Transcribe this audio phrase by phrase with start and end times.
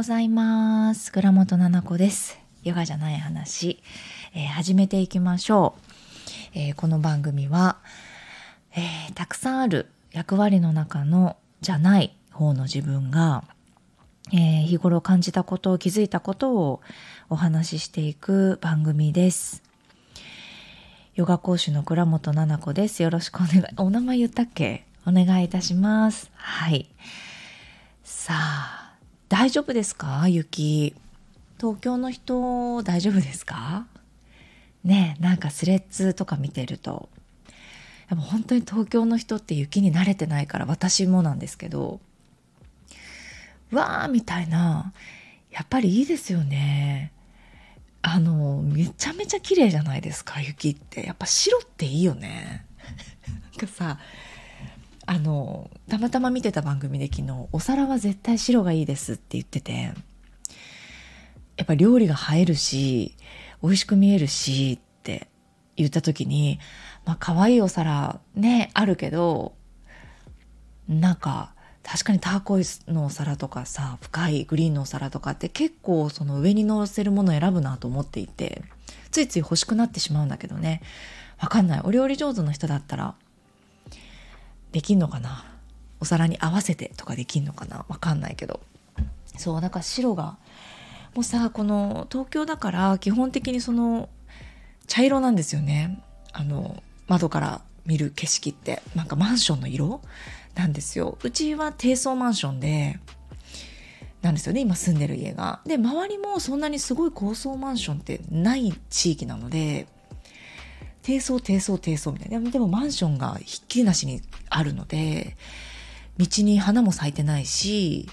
[0.00, 1.12] ございます。
[1.12, 2.40] 倉本々子です。
[2.62, 3.82] ヨガじゃない話、
[4.32, 5.74] えー、始めていきましょ
[6.54, 6.58] う。
[6.58, 7.76] えー、この番組は、
[8.74, 13.44] えー、たくさんある役割の中のじゃない方の自分が、
[14.32, 16.80] え日頃感じたことを気づいたことを
[17.28, 19.62] お話ししていく番組です。
[21.14, 23.02] ヨガ講師の倉本々子です。
[23.02, 23.64] よろしくお願い。
[23.76, 24.86] お名前言ったっけ？
[25.06, 26.30] お願いいたします。
[26.36, 26.88] はい。
[28.02, 28.79] さあ、
[29.30, 30.26] 大丈夫ですか？
[30.28, 30.94] 雪。
[31.58, 33.86] 東京の人大丈夫ですか？
[34.82, 37.08] ねなんかスレッズとか見てると、
[38.08, 42.00] やっぱ本当に東京の人って雪に慣れてないから私もなんですけど、
[43.70, 44.92] わーみたいな、
[45.52, 47.12] やっぱりいいですよね。
[48.02, 51.06] あの、めちゃめちゃ綺麗じゃないですか、雪って。
[51.06, 52.64] やっぱ白っていいよね。
[53.28, 53.98] なんかさ、
[55.12, 59.92] あのたまたま見てた番組で昨日「お皿は絶対白がいいです」って言ってて
[61.56, 63.16] やっぱ料理が映えるし
[63.60, 65.26] 美味しく見えるしって
[65.74, 66.60] 言った時に
[67.04, 69.56] まあ可愛いお皿ねあるけど
[70.88, 78.62] なんか確かにターコイスのお皿とかさ深いグリーンのお皿とかって結構その上に乗せるものを選ぶなと思っていて
[79.10, 80.82] ついつい欲しくなってしまうんだけどね。
[81.40, 81.80] わかんない。
[81.82, 83.14] お料理上手の人だったら
[84.72, 85.44] できんのかな？
[86.00, 87.84] お皿に合わせてとかできんのかな？
[87.88, 88.60] わかんないけど。
[89.36, 90.36] そうだから白が
[91.14, 94.08] もうさこの東京だから基本的にその
[94.86, 96.02] 茶色なんですよね。
[96.32, 98.82] あの窓から見る景色って。
[98.94, 100.00] なんかマンションの色？
[100.54, 101.16] なんですよ。
[101.22, 102.98] うちは低層マンションで
[104.20, 105.60] なんですよね今住んでる家が。
[105.64, 109.86] で周りもそんなにすごい高層マンションってない地域なので
[111.10, 112.50] 低層低層低層みたいな。
[112.50, 115.36] でもマンションがひっきりなしにあるので
[116.18, 118.08] 道に花も咲いてないし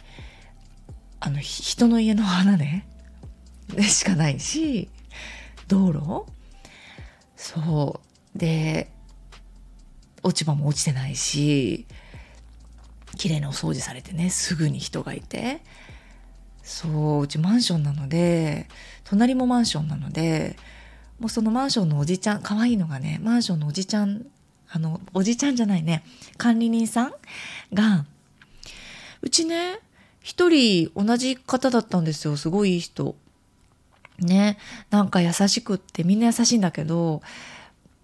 [1.20, 2.88] あの人の家の花ね。
[3.88, 4.90] しかないし
[5.68, 6.26] 道路。
[7.36, 8.02] そ
[8.36, 8.40] う。
[8.40, 8.92] で
[10.24, 11.86] 落ち葉も落ちてないし
[13.16, 15.62] 綺麗なお掃除されてねすぐに人がいて。
[16.64, 18.68] そううちマンションなので
[19.06, 20.58] 隣もマンションなので
[21.20, 24.26] もうそのマンションのおじちゃん可愛いのがねマンションのおじちゃん
[24.70, 26.04] あのおじちゃんじゃないね
[26.38, 27.14] 管理人さん
[27.74, 28.06] が
[29.22, 29.80] うちね
[30.22, 33.16] 一人同じ方だったんですよすごいいい人。
[34.20, 34.58] ね
[34.90, 37.22] なんか優しくってみんな優しいんだけど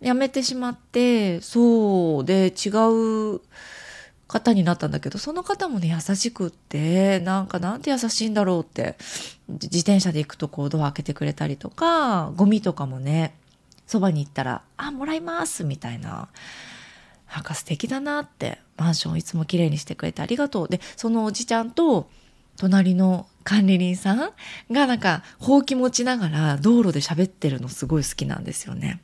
[0.01, 2.69] 辞めてしまってそうで違
[3.35, 3.41] う
[4.33, 8.95] 方になったんだけどその方もね優しくってなんかなんて優しいんだろうって
[9.47, 13.35] 自転車で行くとこうドア開けてくれたりとかゴミとかもね
[13.85, 16.29] そばに行ったら「あもらいます」みたいな。
[17.33, 20.69] なんか素敵だなってマンションいつも綺麗にしてくれてありがとう。
[20.69, 22.07] でそのおじちゃんと
[22.57, 24.33] 隣の管理人さん
[24.71, 29.01] がなんかほうき持ちながら道路で喋ってるのすごい好きなんですよね。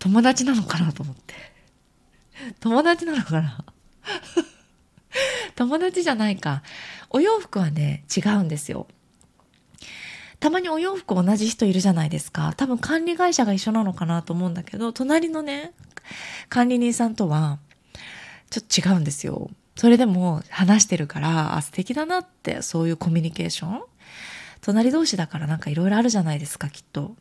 [0.00, 1.34] 友達なのかなと思って。
[2.58, 3.64] 友達なのかな？
[5.56, 6.62] 友達じゃないか。
[7.10, 8.86] お洋服はね、違うんですよ。
[10.38, 12.54] たまにお洋服同じ人いるじゃないですか。
[12.56, 15.72] 多分管理会社が一緒なのかなと思うんだけど、隣のね、
[16.48, 17.58] 管理人さんとは、
[18.48, 19.50] ちょっと違うんですよ。
[19.76, 23.82] それでも話してるから、あ、素敵だなって、そういうコミュニケーション。
[24.62, 27.16] 隣同士だからなんかいろいろあるじゃないですか、きっと。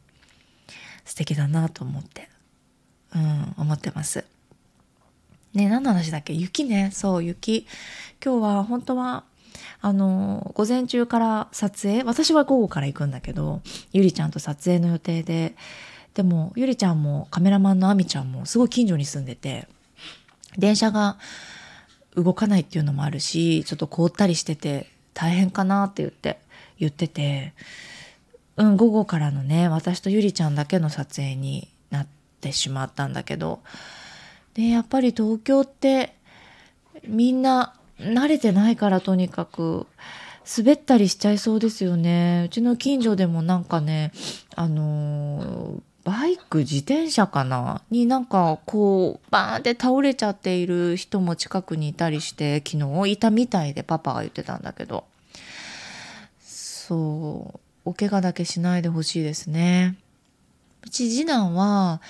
[1.06, 2.30] 素敵だなと思って、
[3.16, 4.26] うん、思ってます。
[5.54, 6.34] ね、何の話だっけ？
[6.34, 6.92] 雪ね。
[6.94, 7.66] そう、雪。
[8.24, 9.24] 今日は本当は、
[9.82, 13.62] あの、午前中から撮影、私は午後から行くんだけど、
[13.92, 15.56] ゆりちゃんと撮影の予定で、
[16.14, 19.68] でも、ゆりちゃんもカメラマンのあみちゃんもすごい近所に住んでて、
[20.58, 21.18] 電車が
[22.16, 26.40] 動かないっていうのもあるし、ちょっと凍ったりしてて大変かなって言って、
[26.78, 27.54] 言ってて、
[28.58, 32.08] うん、午後からのね、私とゆりちゃんだけの撮影になっ
[32.42, 33.62] てしまったんだけど、
[34.60, 36.14] でやっぱり東京って
[37.08, 39.88] みんな慣れてないからとにかく。
[40.58, 42.46] 滑ったりしちゃいそうですよね。
[42.48, 44.12] うちの近所でもなんかね
[44.56, 47.84] あのバイク自転車かな？
[47.92, 55.04] になんかこうバーンって倒れちゃっている人も近くにいたりして昨日いたみたいでパパが言ってたんだけど。
[56.42, 57.60] そう。
[57.86, 59.98] お怪我だけしないでほしいですね。
[60.84, 62.02] うち次男は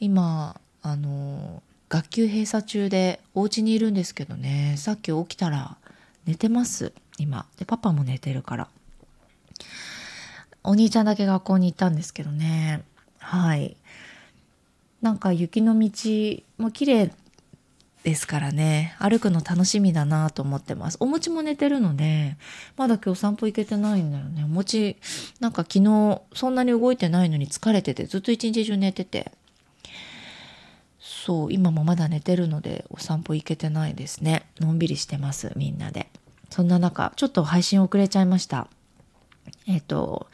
[0.00, 4.76] 今あの学級閉鎖中でお家にいるんですけどね。
[4.78, 5.76] さっき起きたら
[6.24, 6.94] 寝てます。
[7.18, 7.44] 今。
[7.58, 8.68] でパパも寝てるから。
[10.64, 12.82] お兄ちゃんだけ学校に行ったんですけどね。
[13.18, 13.76] はい。
[15.02, 15.90] なんか雪の道
[16.56, 17.12] も綺麗
[18.04, 18.96] ですからね。
[18.98, 20.96] 歩くの楽しみだなと思ってます。
[20.98, 22.38] お餅も寝てるので
[22.78, 24.44] まだ今日散歩行けてないんだよね。
[24.44, 24.96] お餅
[25.40, 29.30] なんか昨日そんなに動いてないのに疲れててずっと一日中寝てて。
[31.24, 34.44] そう今もまだ寝てるのでお散歩行けてないですね。
[34.58, 36.08] のんびりしてますみんなで。
[36.50, 38.66] そんな中ちょっと配信遅れちゃいました。
[39.68, 40.26] えっ、と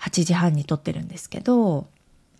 [0.00, 1.86] 8時半に撮ってるんですけど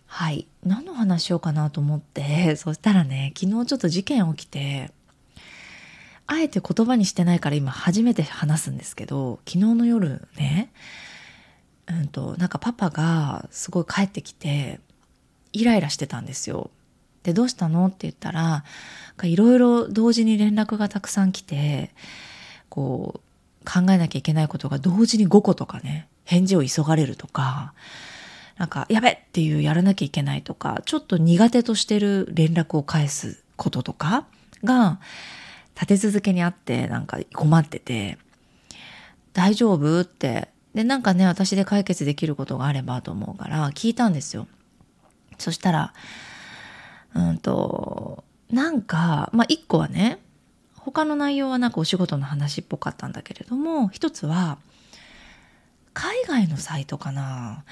[0.05, 0.47] はい。
[0.63, 4.91] 何の話しようかなと思って そしたらね昨日ちょっと事件起きて
[6.27, 10.69] あえて言葉にしてないから今初めて話すんですけど昨日の夜ね
[11.87, 14.79] うんとなんかパパがすごい帰ってきて
[15.51, 16.69] イライラしてたんですよ。
[17.23, 17.87] でどうしたの？
[17.87, 18.63] って言ったら
[19.23, 21.91] いろいろ同時に連絡がたくさん来て
[22.69, 27.73] こう考えなきゃいけないことが同時に5個とかね返事を急がれるとか
[28.57, 34.25] なんか、やべっていうやらなきゃいけないとか、ちょっと苦手としてる連絡を返すこととか
[34.63, 34.99] が、
[35.75, 38.17] 立て続けにあって、なんか困ってて、
[39.33, 40.01] 大丈夫？
[40.01, 40.47] って。
[40.73, 44.47] で、なんかね、私で解決できることがあればと思うから、聞いたんですよ。
[45.37, 45.93] そしたら、
[47.17, 50.19] うんと、なんか、まあ一個はね、
[50.75, 54.57] 他の内容はなんかお仕事の話っぽかったんだけれども、一つは、
[55.93, 57.63] 海外のサイトかな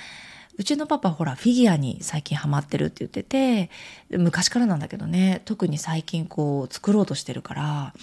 [0.57, 3.69] うちのパパほらフィギュアに最近ハマってるって言ってて
[4.09, 7.93] 昔からなんだけどね特に最近こう作ろうとしてるから、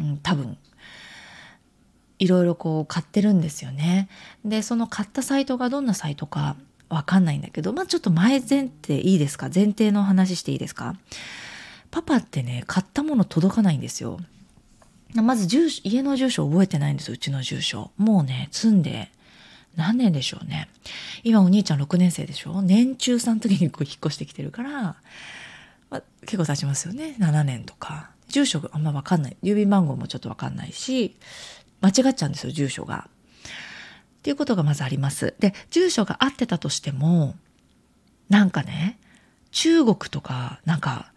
[0.00, 0.56] うん、多分
[2.18, 4.08] いろいろこう買ってるんですよね。
[4.42, 6.56] でその買ったサイトがどんなサイトか
[6.88, 9.50] わかんないんだけどまあちょっと前前提いいですか？
[9.52, 10.94] 前提の話していいですか？
[11.90, 14.20] パパってね買ったもの届かないんですよ。
[15.14, 17.90] まず住所家の住所覚えてないんですうちの住所。
[17.96, 19.10] もうね積んで
[19.76, 20.68] 何年でしょうね。
[21.24, 22.62] 今お兄ちゃん6年生でしょ？
[22.62, 24.70] 年中さんの時にこう引っ越してきてるから、
[25.90, 27.16] まあ、結構経ちますよね。
[27.18, 28.10] 7年とか。
[28.28, 29.36] 住所あんま分かんない。
[29.42, 31.16] 郵便番号もちょっと分かんないし、
[31.80, 33.08] 間違っちゃうんですよ、住所が。
[34.26, 35.36] っていうことがまずあります。
[35.38, 37.36] で、住所が合ってたとしても、
[38.28, 38.98] なんかね、
[39.52, 41.12] 中国とか、なんか、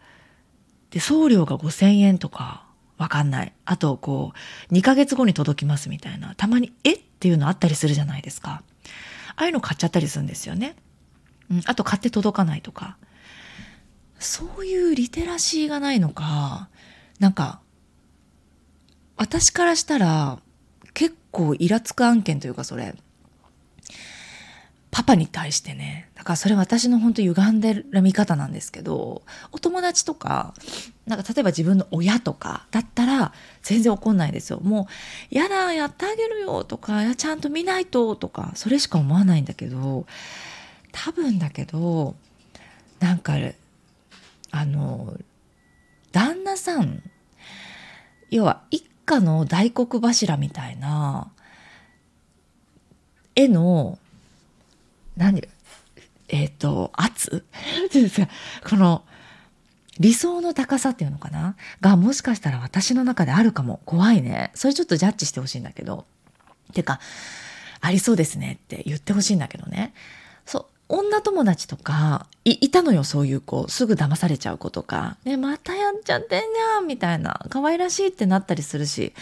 [0.92, 2.68] で、送料が5000円とか、
[3.00, 3.54] わかんない。
[3.66, 4.34] あと、こ
[4.70, 6.36] う、2ヶ月後に届きますみたいな。
[6.36, 6.94] たまに、え？
[6.94, 8.62] っていうのあったりするじゃないですか。
[9.36, 10.76] ああいうの買っちゃったりするんですよね。
[11.50, 12.98] うん、あと買って届かないとか。
[14.20, 16.70] そういうリテラシーがないのか、
[17.18, 17.60] なんか、
[19.18, 20.38] 私からしたら
[21.31, 22.96] 構イラつく案件というかそれ、
[24.92, 29.22] パパに対してね、だからそれ私の本当歪んでる見方なんですけど、
[29.52, 30.54] お友達とか、
[31.06, 34.60] なんか例えば自分の親とかだったら全然怒んないですよ。
[34.62, 34.88] も
[35.31, 40.06] う、やだ、やってあげるよとか、ちゃんと見ないととか、それしか思わないんだけど、
[40.92, 42.16] 多分だけど、
[43.00, 43.36] なんか、
[44.52, 45.16] あの、
[46.12, 47.04] 旦那さん、
[48.32, 51.32] 要は一家の大黒柱みたいな
[53.36, 53.98] 絵の
[55.18, 55.48] 何
[56.30, 57.44] えっ、ー、と、圧？
[57.88, 58.28] っていうんですか
[58.70, 59.04] この、
[60.00, 61.56] 理想の高さっていうのかな？
[61.82, 63.82] がもしかしたら私の中であるかも。
[63.86, 64.52] 怖いね。
[64.54, 66.06] それちょっとジャッジしてほしいんだけど。
[66.74, 67.00] てか、
[67.82, 69.94] ありそうですねって言ってほしいんだけどね。
[70.91, 73.68] 女友達とかい、いたのよ、そういう子。
[73.68, 75.18] すぐ騙されちゃう子とか。
[75.24, 77.46] ね、またやっちゃってんじゃんみたいな。
[77.50, 79.13] 可愛らしいってなったりするし、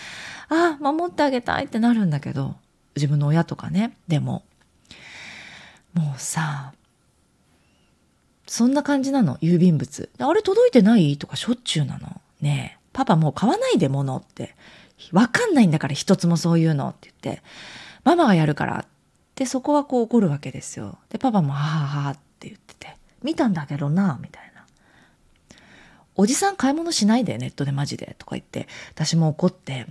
[0.48, 2.56] あ、守ってあげたいってなるんだけど、
[2.96, 3.98] 自分の親とかね。
[4.08, 4.46] でも、
[5.94, 6.74] もうさ
[8.46, 9.36] そんな感じなの。
[9.38, 10.10] 郵便物。
[10.20, 11.18] あれ届いてない？
[11.18, 12.22] とかしょっちゅうなの。
[12.40, 12.80] ねえ。
[12.94, 14.56] パパもう買わないで物って。
[15.12, 17.44] わかんないんだから一つもそういうのって言って。
[18.06, 18.97] ママがやるからって。
[19.38, 24.66] でそこはこう怒るわけですよでパパもはははって言ってて見たんだけどなみたいな
[26.16, 29.86] おじさん買い物しないでネットでマジでとか言って私も怒って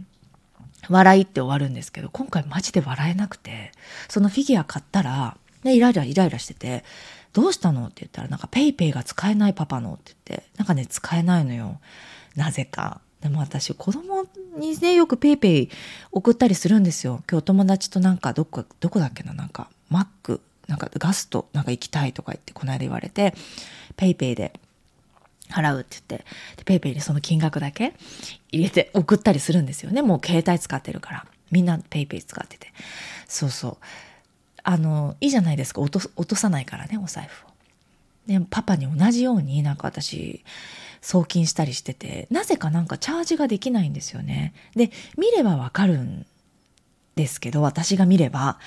[0.91, 3.73] 笑いって終わるんですけど今回マジで笑えなくて
[4.09, 6.85] そのフィギュア買ったらで、イライライライラしてて、
[7.33, 7.87] どうしたの？
[7.87, 11.81] って言ったら、なんか paypay が使えないパパのって言って、なんかね、使えないのよ。
[12.37, 13.01] なぜか。
[13.27, 14.25] でも私、子供
[14.57, 15.69] にね、よく paypay
[16.13, 17.25] 送ったりするんですよ。
[17.29, 23.35] 今日友達となんか、どこ、どこだっけな、なんか、マック、なんかガスト、なんか行きたいとか言って、この間言われて、
[23.97, 24.53] paypay で
[25.49, 26.25] 払うって言って、
[26.65, 27.95] で、paypay にその金額だけ
[28.53, 30.03] 入れて送ったりするんですよね。
[30.03, 31.27] もう携帯使ってるから。
[31.51, 32.73] みんな paypay 使ってて。
[33.27, 33.77] そうそう。
[34.63, 37.51] あのいいじゃないですか落と落とさないからねお財布を。
[38.27, 40.45] でパパに同じようになんか私
[41.07, 44.55] 送金したりしててなぜかなんかチャージができないんですよね。
[44.75, 46.27] で見ればわかるん
[47.15, 48.59] ですけど私が見れば。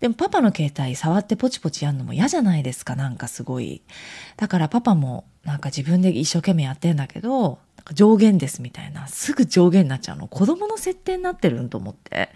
[0.00, 3.82] でもパパの携帯触ってポチポチやるのも嫌じゃないですかなんかすごい。
[4.38, 7.58] だからパパもなんか自分で一生懸命やってんだけど
[7.92, 12.30] 上限ですみたいなすぐ上限になっちゃうの子供の設定になってるんと思って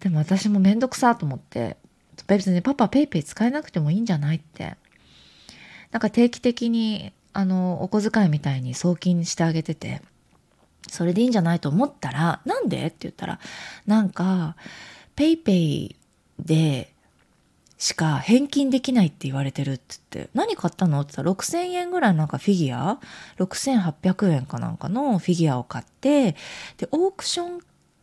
[0.00, 1.76] でも私も面倒くさと思って
[2.28, 4.76] 別にパパペイペイ使えなくてもいいんじゃないって
[5.90, 10.00] なんか定期的にあのお小遣いみたいに送金してあげてて
[10.88, 12.86] それでいいんじゃないと思ったらなんで？
[12.86, 13.38] って言ったら
[13.86, 14.56] なんか
[15.16, 15.96] ペイペイ
[16.38, 16.90] で
[17.76, 21.00] しか返金できないって言われてるって言って、何買ったの？
[21.00, 22.98] って言ったら6000円ぐらいのなんかフィギュア
[23.38, 26.36] ?6800 円かなんかのフィギュアを買って、
[26.78, 27.60] で、オークション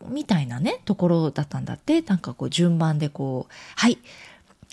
[0.10, 3.98] みたいなね、ところだったんだって、なんかこう順番でこう、はい、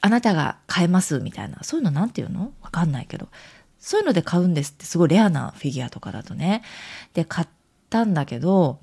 [0.02, 2.52] あなたが買えますみたいな、そういうのなんていうの？
[2.60, 3.28] わかんないけど、
[3.80, 6.62] そういうので買うんですってすごいレアなフィギュアとかだとね。
[7.14, 7.48] で、買っ
[7.90, 8.80] たんだけど、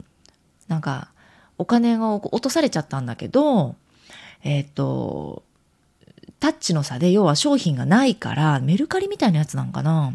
[0.67, 1.09] なんか、
[1.57, 3.75] お金が落とされちゃったんだけど、
[4.43, 5.43] えっ、ー、と、
[6.39, 10.13] タッチの差で要は商品がないからメルカリみたいなやつなんかな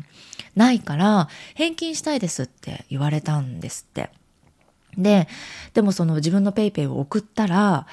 [0.55, 4.11] ないから返金したいですって言われたんですって。
[4.97, 5.29] で
[5.75, 7.87] でもその自分の PayPay を送ったら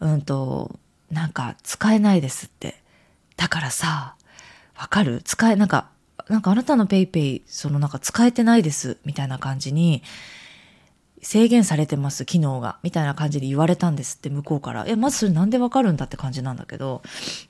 [0.00, 0.78] うんと
[1.10, 2.82] なんか使えないですって
[3.36, 4.16] だからさ
[4.76, 5.22] わかる？
[5.22, 5.88] 使えなんか
[6.28, 10.02] なんかあなたの PayPay そのなんか使えてないですみたいな感じに
[11.22, 17.02] 制限されてます機能がみたいな感じで言われたんですって向こうから「えまずそれなんでわかるんだ?」って感じなんだけど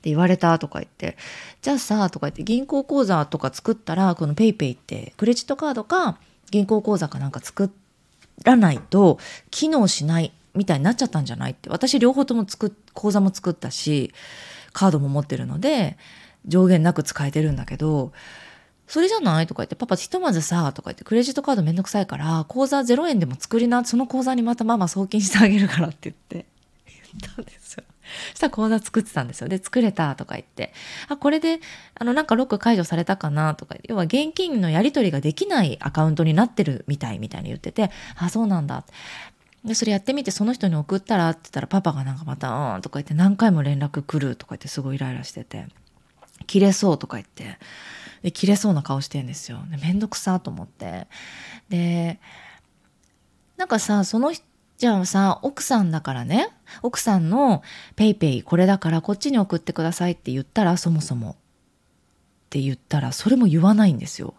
[0.03, 1.17] で言われたとか言って
[1.61, 6.19] 「じゃあさ」とか言って銀行口座とか作ったらこの PayPay ってクレジットカードか
[6.51, 7.71] 銀行口座かなんか作
[8.43, 9.17] らないと
[9.49, 14.13] 機能しないみたいになっちゃったんじゃないって私両方とも作口座も作ったし
[14.71, 15.97] カードも持ってるので
[16.45, 18.11] 上限なく使えてるんだけど
[18.87, 19.47] それじゃない？
[19.47, 26.45] とか言って、パパひとまずさ、とか言って、クレジットカードめんどくさいから、口座0円でも作りな、その口座にまたママ送金してあげるからって言って、
[27.19, 27.83] 言ったんですよ。
[28.31, 29.47] そしたら口座作ってたんですよ。
[29.47, 30.73] で、作れたとか言って、
[31.07, 31.61] あ、これで、
[31.95, 33.55] あの、なんかロック解除されたかな？
[33.55, 38.83] とか、要は現金のやり取りができないアカウントになってるみたいみたいに言ってて、あ、そうなんだ。
[39.63, 41.29] で、それやってみて、その人に送ったら？
[41.29, 45.67] って言ったら、パパがなんかまた、うんとか言って、何回も連絡来るとか言って、すごいイライラしてて、
[46.43, 47.57] 切れそうとか言って、
[48.21, 49.59] で切れそうな顔してんですよ。
[49.81, 51.07] めんどくさと思って。
[51.69, 52.19] で
[53.57, 54.43] なんかさその人
[54.77, 56.49] じゃあさ奥さんだからね
[56.81, 57.63] 奥さんの
[57.95, 61.35] PayPay これだからこっちに送ってくださいって言ったらそもそもっ
[62.49, 64.33] て言ったらそれも言わないんですよ。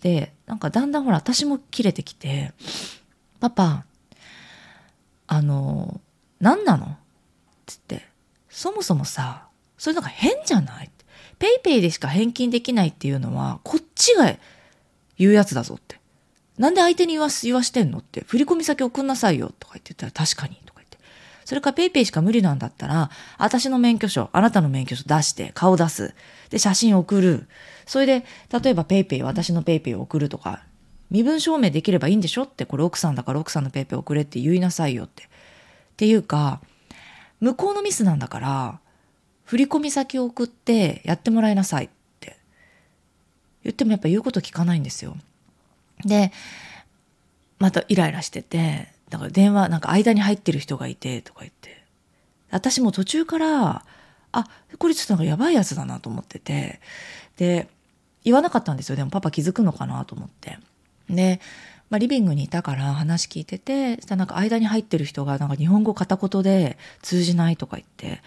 [0.00, 2.52] でなんかだんだんほら私も切れてきて
[3.40, 3.84] 「パパ
[5.26, 6.00] あの
[6.40, 6.96] 何なの?」っ
[7.66, 8.08] つって
[8.48, 9.45] 「そもそもさ
[9.78, 10.90] それなんか変じゃない?」
[11.38, 14.34] ペイペイでしか返金できないっていうのは、こっちが
[15.18, 16.00] 言うやつだぞって。
[16.58, 20.98] なんで相手に言わ言わしてんのって、振込先送んなさいよとか言ってたら確かにとか言って。
[21.44, 26.14] それかペイペイしか無理なんだったら、私の免許証、あなたの免許証出して、顔出す。
[26.48, 27.48] で、写真送る。
[27.84, 28.24] それで、
[28.62, 30.62] 例えばペイペイ、私のペイペイを送るとか、
[31.10, 35.24] 身分証明できればいいんでしょって、これ奥さんだから奥さんのペイペイ送れって言いなさいよって。
[35.24, 35.26] っ
[35.98, 36.62] ていうか、
[37.40, 38.80] 向こうのミスなんだから、
[39.46, 41.88] 振込先を送ってやってもらいなさいっ
[42.20, 42.36] て。
[43.62, 45.16] 言ってもやっぱ言うこと聞かないんですよ。
[46.04, 46.32] で
[47.58, 51.82] またイライラしててだから電話なんか間に入ってる人がいてとか言って。
[52.50, 53.84] 私も途中から
[54.32, 54.48] あ
[54.78, 56.80] これちょっとなんかやばいやつだなと思ってて。
[57.36, 57.68] で
[58.24, 58.96] 言わなかったんですよ。
[58.96, 60.58] でもパパ気づくのかなと思って。
[61.08, 61.40] で、
[61.90, 68.20] まあ、リビングにいたから話聞いててしたらなんか間に入ってる人がなんか日本語片言で通じないとか言って。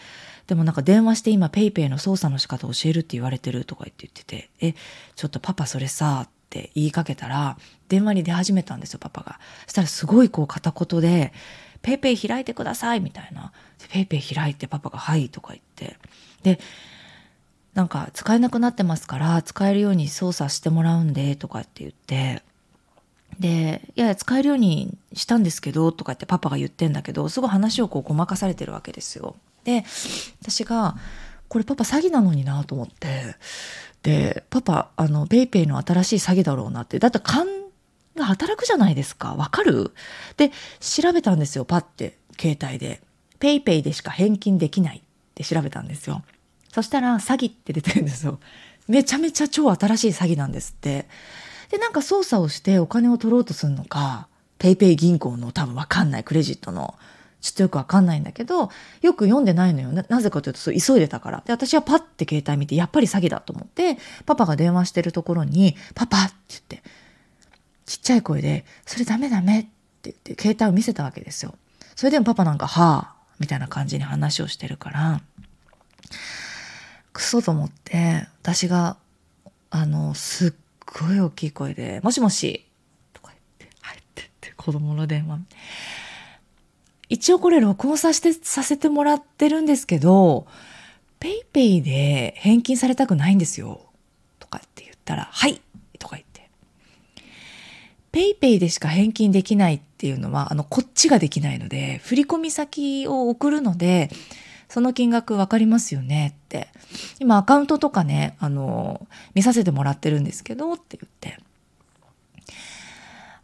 [0.50, 4.74] でもなんか電話して今 PayPay の操作の仕方教えるって言われてるとか言って言ってて、え、
[5.15, 7.56] ちょっとパパそれさ、って言いかけたら、
[7.88, 9.39] 電話に出始めたんですよ、パパが。
[9.65, 11.34] そしたらすごいこう片言で、
[11.84, 13.51] PayPay 開いてくださいみたいな。
[13.91, 16.00] PayPay 開いてパパがはいとか言って。
[16.41, 16.60] で、
[17.75, 22.41] なんか使えなくなってますから使えるように操作してもらうんでとかって言って
[23.39, 29.36] で「いや使えるようにしたんですけど」とかってパパが言ってんだけどすごい話をこうごまかされてるわけですよ。
[29.69, 29.85] で
[30.41, 30.95] 私が
[31.47, 33.35] これパパ詐欺なのになと思って。
[34.01, 36.99] でパパあの PayPay の新しい詐欺だろうなって。
[36.99, 37.47] だって勘
[38.15, 39.35] が働くじゃないですか。
[39.35, 39.93] わかる？
[40.38, 42.17] で調べたんですよパッて。
[42.39, 43.01] 携帯で。
[43.39, 45.01] PayPay でしか返金できないっ
[45.35, 46.23] て調べたんですよ。
[46.73, 48.39] そしたら詐欺って出てるんですよ。
[48.88, 51.07] めちゃめちゃ超新しい詐欺なんですって。
[51.69, 54.27] でなんか操作をしてお金を取ろうとするのか
[54.59, 56.95] PayPay 銀行の多分わかんないクレジットの。
[57.41, 58.69] ちょっとよくわかんないんだけど、
[59.01, 59.91] よく読んでないのよ。
[59.91, 61.43] なぜかというと、そう急いでたから。
[61.46, 66.84] で、私はパッて携帯見て、やっぱり詐欺だと思って、パパが電話してるところに、パパって言って、
[67.86, 69.69] ちっちゃい声で、それダメダメって
[70.03, 71.55] 言って、携帯を見せたわけですよ。
[71.96, 75.22] それでもパパなんか、はあ、みたいな感じに話をしてるから、
[77.13, 78.98] クソと思って、私が、
[79.69, 80.53] あの、すっ
[80.86, 82.65] ごい大きい声で、もしもし、
[83.13, 85.39] とか言って、入ってって子供の電話。
[87.09, 90.47] 一応これ録音させて、させてもらってるんですけど、
[91.19, 93.81] ペイペイで返金されたくないんですよ。
[94.39, 95.59] とかって言ったら、はい
[95.97, 96.49] とか言って。
[98.11, 104.09] ペイペイでしか返金できないっていうのは、あの、こっちができないので、振込先を送るので、
[104.69, 106.35] その金額わかりますよね？
[106.35, 106.69] って。
[107.19, 111.39] 今アカウントとかね、あの、見させてもらってるんですけどって言って。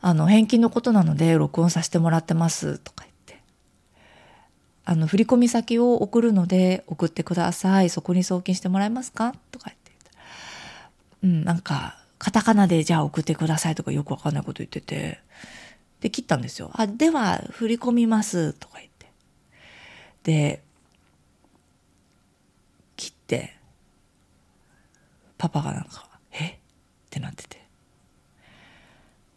[0.02, 3.15] あの、返金のことなので録音させてもらってますとか言って。
[4.86, 7.90] あの、振込先を送るので送ってください。
[7.90, 9.36] そこに送金してもらえますか？
[9.52, 9.92] とか言って。
[11.24, 15.20] うん、なんか、カタカナでじゃあ送ってくださいとかよくわかんないこと言ってて。
[16.00, 16.72] で、切ったんですよ。
[16.74, 19.12] あ、では振り込みますとか言って。
[20.24, 20.62] で、
[22.98, 23.58] 切って
[25.38, 26.48] パパがなんか「え？
[26.48, 26.56] っ?」
[27.12, 27.58] てなってて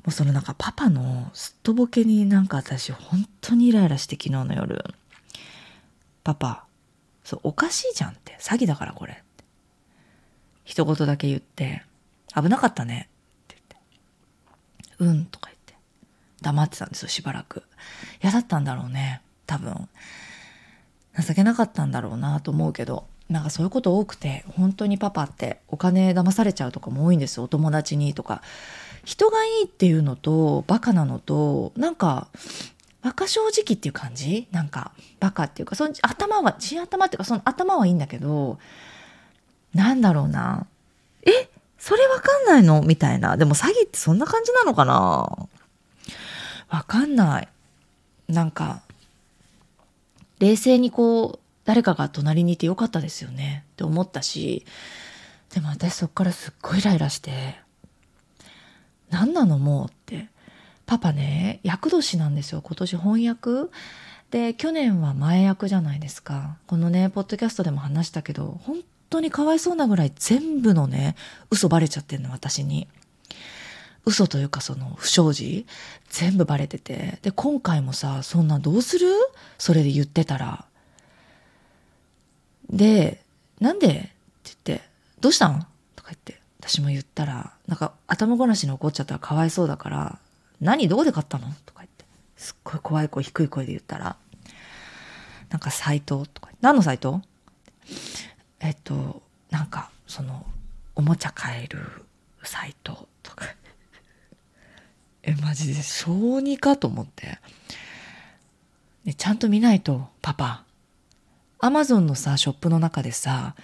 [0.04, 4.84] もうそのなんかパパのすっとぼけになんか私本当にイライラして昨日の夜
[6.24, 6.64] 「パパ
[7.24, 8.36] そうおかしいじゃん」って。
[8.40, 9.22] 詐欺だからこれ。
[10.64, 11.84] 一言だけ言って
[12.34, 13.08] 「危なかったね」
[13.44, 13.56] って
[14.98, 15.74] 言って「うん」とか言って。
[16.40, 17.64] 黙ってたんですよしばらく。
[18.22, 19.22] 嫌だったんだろうね。
[19.46, 19.88] 多分。
[21.18, 23.06] 情けなかったんだろうなと思うけど。
[23.28, 27.44] なんかそういうこと多くて本当にパパってお金騙されちゃうとかも多いんですよ。
[27.44, 28.42] お友達にとか。
[29.04, 32.28] 人がいいっていうのとバカなのとなんか
[33.08, 34.48] バカ正直っていう感じ？
[34.50, 38.58] なんかバカっていうかその頭は血頭っていうかその頭はいいんだけど
[39.72, 40.66] なんだろうな。
[41.24, 41.48] え？
[41.78, 42.82] それわかんないの？
[42.82, 43.38] みたいな。
[43.38, 45.48] でも詐欺ってそんな感じなのかな？
[46.68, 47.48] わかんない。
[48.28, 48.82] なんか
[50.38, 53.64] 冷静にこう誰かが隣にいてよかったですよね。
[53.72, 54.66] って思ったし。
[55.54, 57.58] でも私そっからすっごいイライラして。
[59.08, 59.58] 何なの？
[59.58, 60.28] もうって。
[60.88, 62.62] パパね厄年なんですよ。
[62.62, 63.70] 今年翻訳。
[64.30, 66.56] で去年は前役じゃないですか。
[66.66, 71.14] このねポッドキャストでも話したけど本当にかわいそうなぐらい全部のね
[71.50, 72.88] 嘘バレちゃってんの私に。
[74.06, 75.66] 嘘というかその不祥事
[76.08, 77.18] 全部バレてて。
[77.20, 79.08] で今回もさそんなどうする？
[79.58, 80.64] それで言ってたら。
[82.70, 83.20] で、
[83.60, 83.86] なんで？
[83.86, 84.10] って
[84.44, 84.82] 言って、
[85.20, 85.66] どうしたん？
[85.96, 90.18] とか言って、私も言ったら、なんか頭ごなしに怒っちゃったらかわいそうだから、
[90.60, 91.46] 何どこで買ったの？
[91.66, 92.04] とか言って、
[92.36, 94.16] すっごい怖い声、低い声で言ったら、
[95.50, 97.22] なんかサイトとか、何のサイト？
[98.60, 100.44] えっと、なんか、その、
[100.94, 101.78] おもちゃ買える
[102.42, 103.46] サイトとか。
[105.22, 107.38] え、マジで小児かと思って。
[109.04, 110.64] ね、ちゃんと見ないと、パパ。
[111.60, 113.54] アマゾンのさ、ショップの中でさ、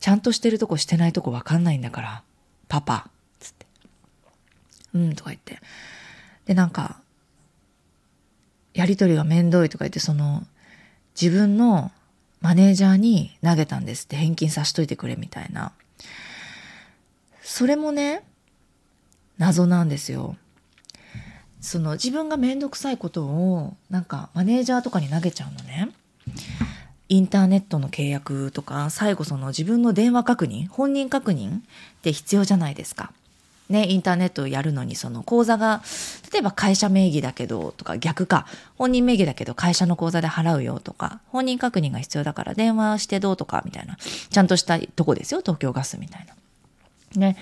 [0.00, 2.22] ちゃんとしてるとこしてないとこわかんないんだから、
[2.68, 3.08] パパ、
[3.40, 3.66] つって。
[4.94, 5.60] うんとか言って。
[6.46, 7.00] で、なんか、
[8.74, 10.46] やりとりがめんどいとか言って、その、
[11.20, 11.92] 自分の
[12.40, 15.72] マネージャーに投げたんですって返金さしといてくれみたいな。
[17.42, 18.22] それもね、
[19.38, 20.36] 謎なんですよ。
[21.60, 25.90] その自分がめんどくさいことをなんかマネージャーとかに投げちゃうのね。
[27.08, 31.60] インターネットの契約とか最後その自分の電話確認本人確認っ
[32.02, 33.12] て必要じゃないですか。
[33.68, 35.82] ね、インターネットをやるのにその口座が
[36.32, 38.46] 例えば会社名義だけどとか逆か。
[38.76, 43.96] 本人名義だけど会社の口座で払うよとか本人確認が必要だから電話してどうとかみたいな。
[43.96, 46.34] ちゃんとしたとこですよ東京ガスみたいな。
[47.20, 47.36] ね。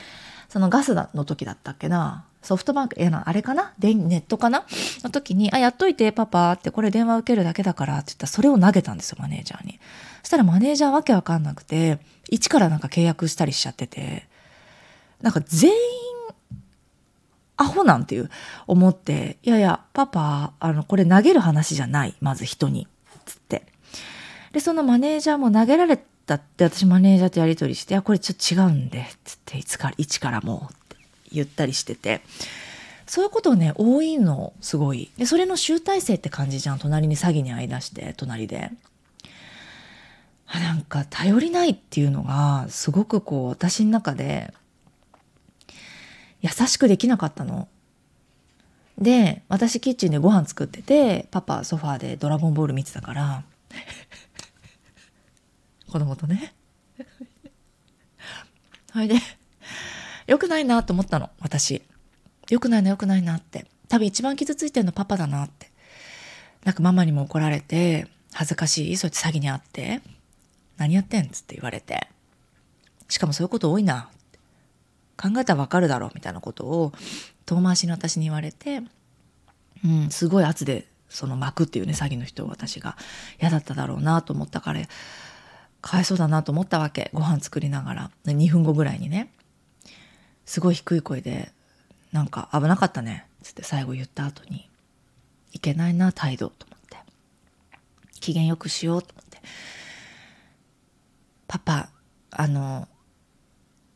[0.48, 2.24] そのガスの時だったっけな。
[2.42, 3.72] ソフトバンク、え、あれかな？
[3.78, 4.66] でネットかな？
[5.04, 9.78] の時に、あ、やっといて、パパって、これ電話受けるだけだからって言ったら、それを投げたんですよ、マネージャーに。
[10.22, 14.26] そしたらマネージャーわけわかんなくて、一からなんか契約したりしちゃってて、
[15.22, 15.76] なんか全員、
[17.56, 18.30] アホなんていう
[18.66, 22.88] 思って、いやいや、パパ、あの、これ投げる話じゃない、まず人に。
[23.24, 23.66] つって。
[24.52, 30.96] で、そのマネージャーも投げられたって私マネージャーとやり取りして、いや、これちょっと違うんで、つって、いつから、一からもう、って
[31.32, 32.20] 言ったりしてて
[33.06, 38.70] そういうことね多いのすごいでそれの集大成って感じじゃん隣に詐欺に会いだして隣で
[40.46, 44.52] あなんか頼りないっていうのがすごくこう私の中で
[46.42, 47.68] 優しくできなかったの。
[48.98, 53.42] で私キッチンでご飯作っててパパソファーで「ドラゴンボール」見てたから
[55.90, 56.52] 子供とね
[58.92, 59.16] それで
[60.26, 61.82] 良くないなと思ったの、私。
[62.48, 63.66] 良くないな、良くないなって。
[63.88, 65.70] 多分一番傷ついてるのパパだなって。
[66.64, 70.00] なんかママにも怒られて、恥ずかしい、そうやって詐欺にあって、
[70.76, 72.08] 何やってんっつって言われて。
[73.08, 74.08] しかもそういうこと多いな。
[75.22, 76.92] 考えたらわかるだろうみたいなことを
[77.46, 78.82] 遠回しに私に言われて、
[79.84, 82.96] うん、すごい圧でその巻くっていうね詐欺の人を私が
[83.40, 84.80] 嫌だっただろうなと思ったから
[85.80, 87.10] かわいそうだなと思ったわけ。
[87.12, 88.10] ご飯作りながら。
[88.26, 89.32] 2分後ぐらいにね
[90.46, 91.52] すごい低い声で
[92.12, 94.68] 「なんか危なかったね」つって最後言った後に
[95.52, 96.98] 「いけないな態度」と思って。
[98.20, 99.42] 機嫌よくしようと思って
[101.48, 101.90] 「パパ
[102.30, 102.88] あの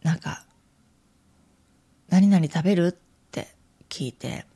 [0.03, 0.46] なんか
[2.09, 3.55] 何々食べる?」って
[3.89, 4.47] 聞いて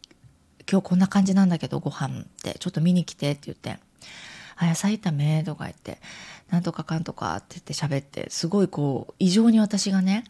[0.70, 3.78] 「今日こんな感じなんだけどご飯ってちょっと見に来て」って言って
[4.56, 5.98] 「あ野菜炒め」とか言って
[6.50, 10.24] 「なんとかかんとか」って言って喋ってすごいこう異常に私がね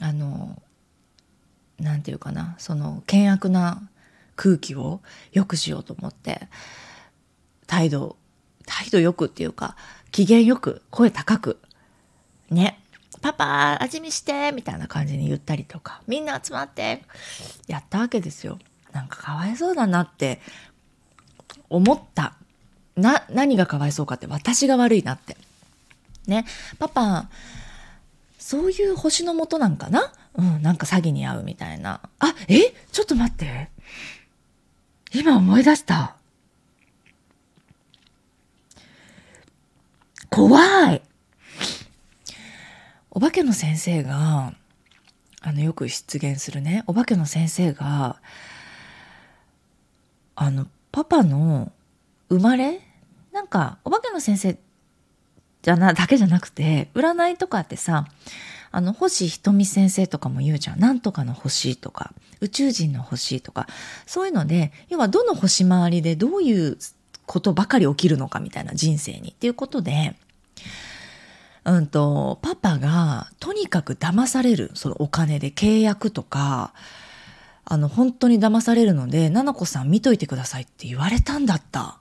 [0.00, 0.60] あの
[1.78, 3.88] なんていうかなその険悪な
[4.36, 5.00] 空気を
[5.32, 6.48] 良くしようと思って
[7.66, 8.16] 態度
[8.66, 9.76] 態度よくっていうか
[10.10, 11.60] 機嫌よく声高く
[12.50, 12.80] ね
[13.20, 17.02] パパ味見してみたいな感じに言ったりとかみんな集まって
[17.66, 18.58] やったわけですよ
[18.92, 20.40] なんかかわいそうだなって
[21.68, 22.34] 思った
[22.96, 25.36] な何がかわいそうかって私が悪いなって
[26.26, 26.46] ね
[26.78, 27.28] パパ
[28.38, 30.12] そういう星のもとなんかな？
[30.34, 32.00] うん、なんか詐欺に遭うみたいな。
[32.18, 32.72] あ、え？
[32.92, 33.68] ちょっと待って。
[35.12, 36.16] 今思い出した。
[40.30, 41.02] 怖い。
[43.18, 44.52] お化けの先生が、
[45.40, 48.20] あの、よく出現するね、お化けの先生が、
[50.36, 51.72] あの、パパの
[52.28, 52.80] 生まれ？
[53.32, 54.56] なんか、お化けの先生
[55.62, 58.06] じゃな、だけじゃなくて、占いとかってさ、
[58.70, 60.78] あの、星ひとみ先生とかも言うじゃん。
[60.78, 63.66] なんとかの星とか、宇宙人の星とか、
[64.06, 66.78] そういうので、要はどの星回りでどういう
[67.26, 69.30] ことばかり起きるのかみたいな人生に。
[69.30, 70.14] っていうことで、
[71.72, 76.72] うんと、パパがとにかく騙される、そのお金で契約とか、
[77.64, 81.98] あの、本当に騙されるので、ななこさん見といてくださいって言われたんだった。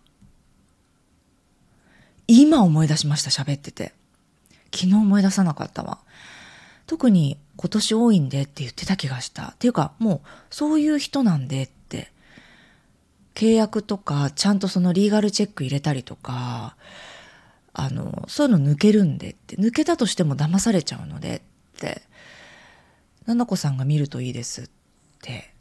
[2.27, 3.93] 今思い出しました、喋ってて。
[4.73, 5.99] 昨日思い出さなかったわ。
[6.86, 9.49] 特に今年多いんでって言ってた気がした。
[9.49, 12.12] っていうか、もうそういう人なんでって。
[13.36, 16.75] 契約とか、ちゃんとそのリーガルチェック入れたりとか、
[17.80, 19.56] あの、そういうの抜けるんでって。
[19.56, 21.42] 抜けたとしても騙されちゃうので
[21.76, 22.02] って。
[23.26, 24.70] ななこさんが見るといいですっ
[25.22, 25.54] て。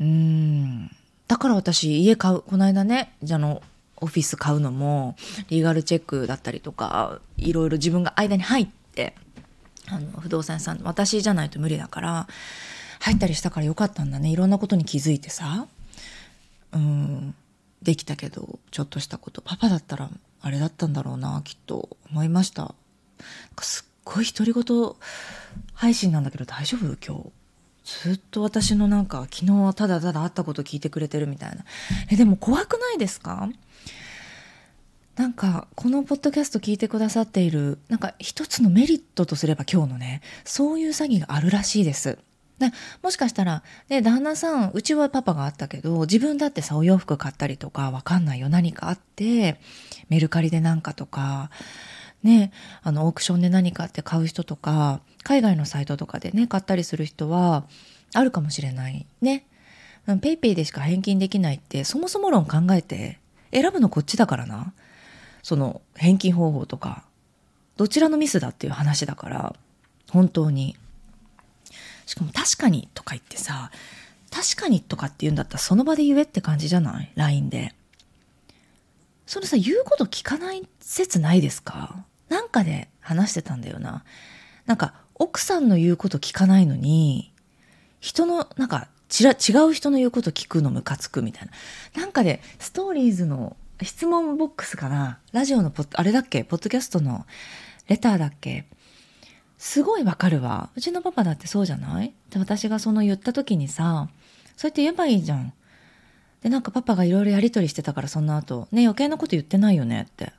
[0.00, 0.90] うーん。
[1.28, 3.62] だから私家買う、この間ね、じゃあの、
[3.96, 5.14] オフィス買うのも、
[5.48, 9.14] リーガルチェックだったりとか、いろいろ自分が間に入って、
[9.88, 12.26] あの不動産屋さん私じゃないと無理だから
[13.00, 15.66] 入ったりしたからよかったんだねいろんなことに気づいてさ
[16.72, 17.34] うん
[17.82, 20.08] できたけどちょっとしたことパパだったら
[20.42, 22.74] あれだったんだろうなきっと思いました。
[23.60, 24.64] すっごい独り言
[25.72, 26.96] 配信なんだけど大丈夫？
[26.96, 27.30] 今日。
[27.84, 31.64] ずっと私のなんか昨日はただただ会ったこと聞いてくれてるみたいな。
[32.10, 33.48] えでも怖くないですか？
[35.16, 42.18] なんかこのポッドキャスト聞いてくださっているなんか一つのメリットとすれば今日のねそういう詐欺があるらしいです。
[43.02, 49.58] もしかしたら、ね、旦那さんうちはパパがあったけど自分だってさお洋服買ったりとかわかんないよ何かあって
[50.08, 51.50] メルカリで何かとか
[52.22, 57.64] ねあのオークションで何かって買う人とか海外のサイトとかでね買ったりする人は
[58.14, 59.46] あるかもしれないね。
[60.20, 63.20] ペイペイでしか返金できないってそもそも論考えて
[63.52, 64.72] 選ぶのこっちだからな。
[65.42, 67.04] その返金方法とか
[67.76, 69.56] どちらのミスだっていう話だから
[70.10, 70.76] 本当に
[72.06, 73.70] しかも確かにとか言ってさ
[74.30, 77.74] 確かにとかって言うんだったらその場で言えって感じじゃない ?LINE で。
[79.26, 82.04] それさ、言うこと聞かない説ないですか？
[82.28, 84.04] なんかで話してたんだよな。
[84.66, 87.32] なんか、奥さんの言うこと聞かないのに、
[88.00, 91.48] 人の、なんか、ちら違う人の言うこと聞くのムカつくみたい
[91.94, 92.00] な。
[92.02, 95.18] なんかで、ストーリーズの質問ボックスかな？
[95.32, 96.44] ラジオのポあれだっけ？
[96.44, 97.26] ポッドキャストの
[97.88, 98.66] レターだっけ？
[99.64, 100.70] すごいわかるわ。
[100.74, 102.12] うちのパパだってそうじゃない？
[102.30, 104.08] で私がその言った時にさ、
[104.56, 105.52] そうやって言えばいいじゃん。
[106.42, 110.32] で、なんかパパがいろいろやりとりしてたからその後、ね、余計なこと言ってないよねって。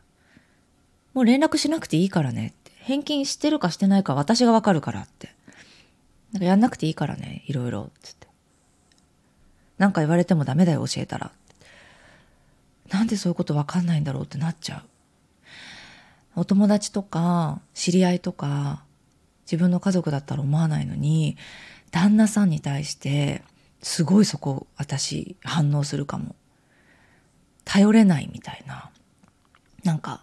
[1.14, 2.72] もう連絡しなくていいからねって。
[2.80, 5.34] 返金してるかしてないか私がわかるからって。
[6.34, 8.28] なんかやんなくていいからね、いろいろ、つって。
[9.78, 11.32] なんか言われてもダメだよ、教えたら。
[12.90, 14.84] なんでそういうことわかんないんだろうってなっちゃ
[16.36, 16.42] う。
[16.42, 18.84] お友達とか知り合いとか
[19.46, 21.38] 自分の家族だったら思わないのに
[21.92, 23.44] 旦那さんに対して
[23.82, 26.36] すごいそこ私反応するかも。
[27.66, 28.90] 頼れないみたいな。
[29.84, 30.22] なんか、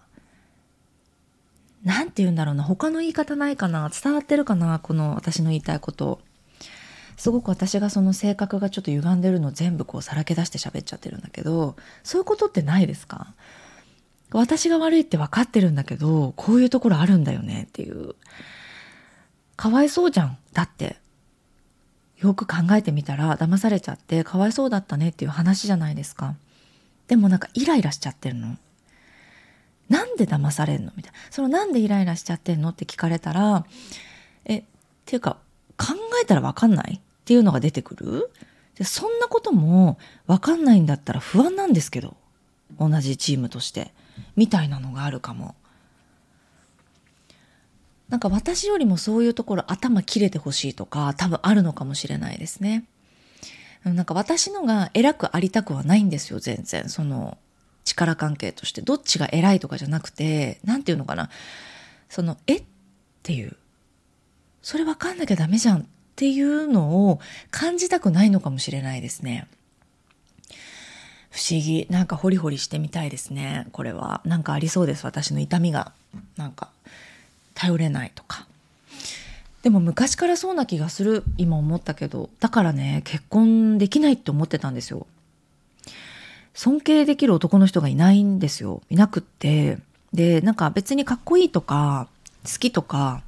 [1.85, 2.62] なんて言うんだろうな。
[2.62, 6.20] 他の言い方ないかな伝わってるかなこの私の言いたいこと。
[7.16, 13.35] すごく私がその性格がちょっと歪んでるのを全部こうさらけ出して喋っちゃってるんだけどそういうことってないですか？
[14.33, 18.14] 私が悪いって分かってるんだけどこういうところあるんだよねっていう
[19.61, 20.38] かわいそうじゃん。
[20.55, 20.96] だって。
[22.16, 26.35] よく考えてみたら騙されちゃってかわいそうだったねっていう話じゃないですか。
[27.09, 28.57] でもなんかイライラしちゃってるの。
[29.90, 30.92] なんで騙されんの？
[30.96, 31.18] みたいな。
[31.31, 33.66] そのなんでイライラしちゃってんのって聞かれたら
[34.46, 34.64] えっ
[35.05, 35.37] ていうか
[35.77, 35.88] 考
[36.23, 36.94] えたら分かんない？
[36.94, 38.31] っていうのが出てくる。
[38.77, 42.16] でそんなことも分かんないんだったら不安なんですけど。
[42.79, 43.92] 同じチームとして。
[44.37, 45.55] みたいなのがあるかも。
[48.11, 52.85] なんか私よりもそういうところ頭切れてほしいとか多分あるのかもしれないですね。
[53.85, 56.88] なんか私のが偉くありたくはないんですよ全然。
[56.88, 57.38] その
[57.85, 58.83] 力関係として。
[58.83, 61.31] どっちが偉いとかじゃなくて何て言うのかな。
[62.09, 62.64] そのえっ
[63.23, 63.57] ていう。
[64.61, 65.85] それ分かんなきゃダメじゃんっ
[66.16, 67.20] ていうのを
[67.51, 69.46] 感じたくないのかもしれないですね。
[71.31, 71.87] 不思議。
[71.90, 74.20] なんかホリホリしてみたいですねこれは。
[74.25, 75.92] なんかありそうです私の痛みが。
[76.37, 76.73] なんか。
[77.54, 78.46] 頼れないとか。
[79.62, 81.22] でも昔からそうな気がする。
[81.36, 82.30] 今思ったけど。
[82.40, 85.06] だからね結婚できないって思ってたんですよ。
[86.54, 88.82] 尊敬できる男の人がいないんですよ。
[88.90, 89.78] いなくって。
[90.12, 92.08] でなんか別にかっこいいとか
[92.44, 93.22] 好きとか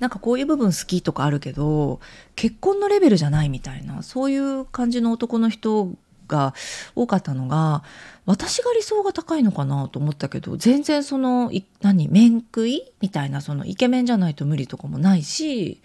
[0.00, 2.00] なんかこういう部分好きとかあるけど
[2.34, 4.02] 結婚のレベルじゃないみたいな。
[4.02, 5.92] そういう感じの男の人
[6.28, 6.54] が
[6.94, 7.82] 多かったのが
[8.26, 15.80] 私が理想が高いのかなと思ったけど全然その何面食いみたいなそのイケメンじゃないと無理とかもないし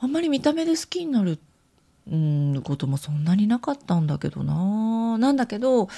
[0.00, 1.38] あんまり見た目で好きになる
[2.10, 5.18] うんこともそんなになかったんだけどな。
[5.18, 5.88] なんだけど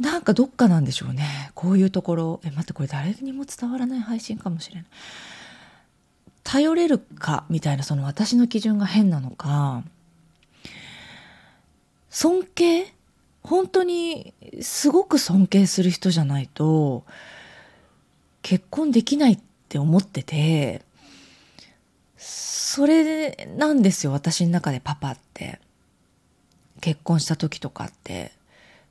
[0.00, 1.52] なんかどっかなんでしょうね。
[1.54, 2.40] こういうところ。
[2.44, 4.84] え待ってこれ誰にも伝わらない配信かもしれない。
[6.42, 9.82] 頼れるかみたいなその私の基準が変なのか
[12.14, 12.86] 尊敬？
[13.42, 17.04] 本当にすごく尊敬する人じゃないと
[18.40, 20.82] 結婚できないって思ってて
[22.16, 25.60] それなんですよ私の中でパパって。
[26.80, 28.32] 結婚した時とかって。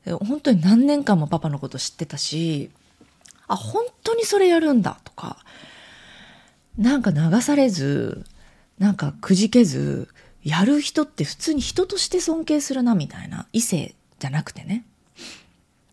[0.06, 2.72] 本当に何年間もパパのこと知ってたし
[3.48, 5.38] あ本当にそれやるんだとか。
[6.78, 8.26] なんか流されず
[8.80, 10.10] なんかくじけず
[10.44, 14.84] やる人って普通に人として尊敬するなみたいな異性じゃなくてね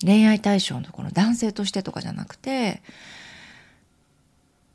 [0.03, 2.83] 恋愛対象のこの男性としてとかじゃなくて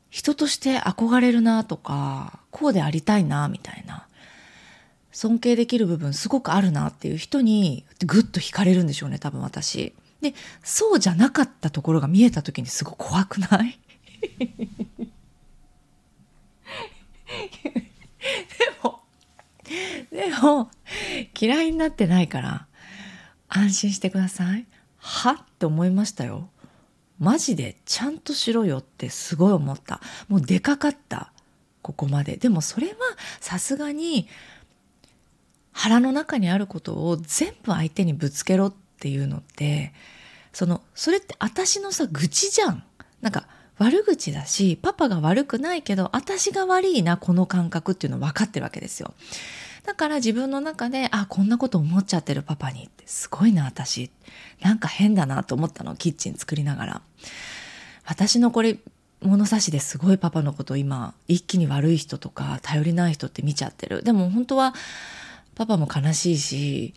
[0.10, 4.08] 人として憧れるなとかこうでありたいなみたいな
[5.12, 9.94] 尊敬できる部分すごくあるなっていう人にグッと惹かれるんでしょうね多分私。
[10.22, 10.34] で
[10.64, 13.78] そうじゃなかったところが見えた時にすごい怖くない？
[14.40, 14.50] で
[18.84, 18.95] も
[20.12, 20.70] でも
[21.40, 22.68] 嫌いになってないから
[23.50, 24.66] 安心してください。
[24.98, 26.50] はって思いましたよ。
[27.20, 30.02] マジでちゃんとしろよってすごい思った。
[30.28, 31.32] もうでかかった。
[31.82, 32.38] ここまで。
[32.38, 32.94] でもそれは
[33.40, 34.28] さすがに
[35.72, 39.94] 腹の中にあることを全部相手にぶつけろっていうのって
[40.52, 42.84] そのそれって私のさ愚痴じゃん。
[43.22, 49.14] なんか悪口だしパパが悪くないけど私が悪いなこの感覚っていうの分かってるわけですよ。
[49.86, 54.10] だから自分の中であこんなこと思っちゃってるパパにってすごいな私。
[54.62, 57.02] なんか変だなと思ったのキッチン作りながら。
[58.06, 58.78] 私のこれ
[59.22, 64.02] 物差しですごいパパのこと今一気に悪い人とか頼りない人って見ちゃってる。
[64.02, 64.74] でも本当は
[65.54, 66.94] パパも悲しいし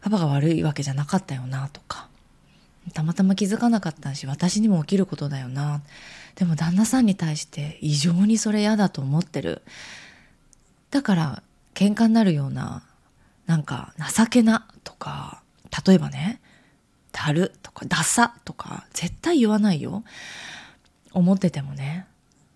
[0.00, 2.08] パパが悪いわけじゃなかったよなとか。
[2.92, 5.82] たまたま気づかなかったし私にも起きることだよな。
[6.34, 9.62] でも旦那さんに対して異常にそれ嫌だと思ってる。
[10.90, 11.42] だから
[11.74, 12.82] 喧嘩になるような
[13.46, 15.42] なんか情けなとか
[15.86, 16.40] 例えばね
[17.12, 20.02] たるとかダサとか絶対言わないよ
[21.12, 22.06] 思っててもね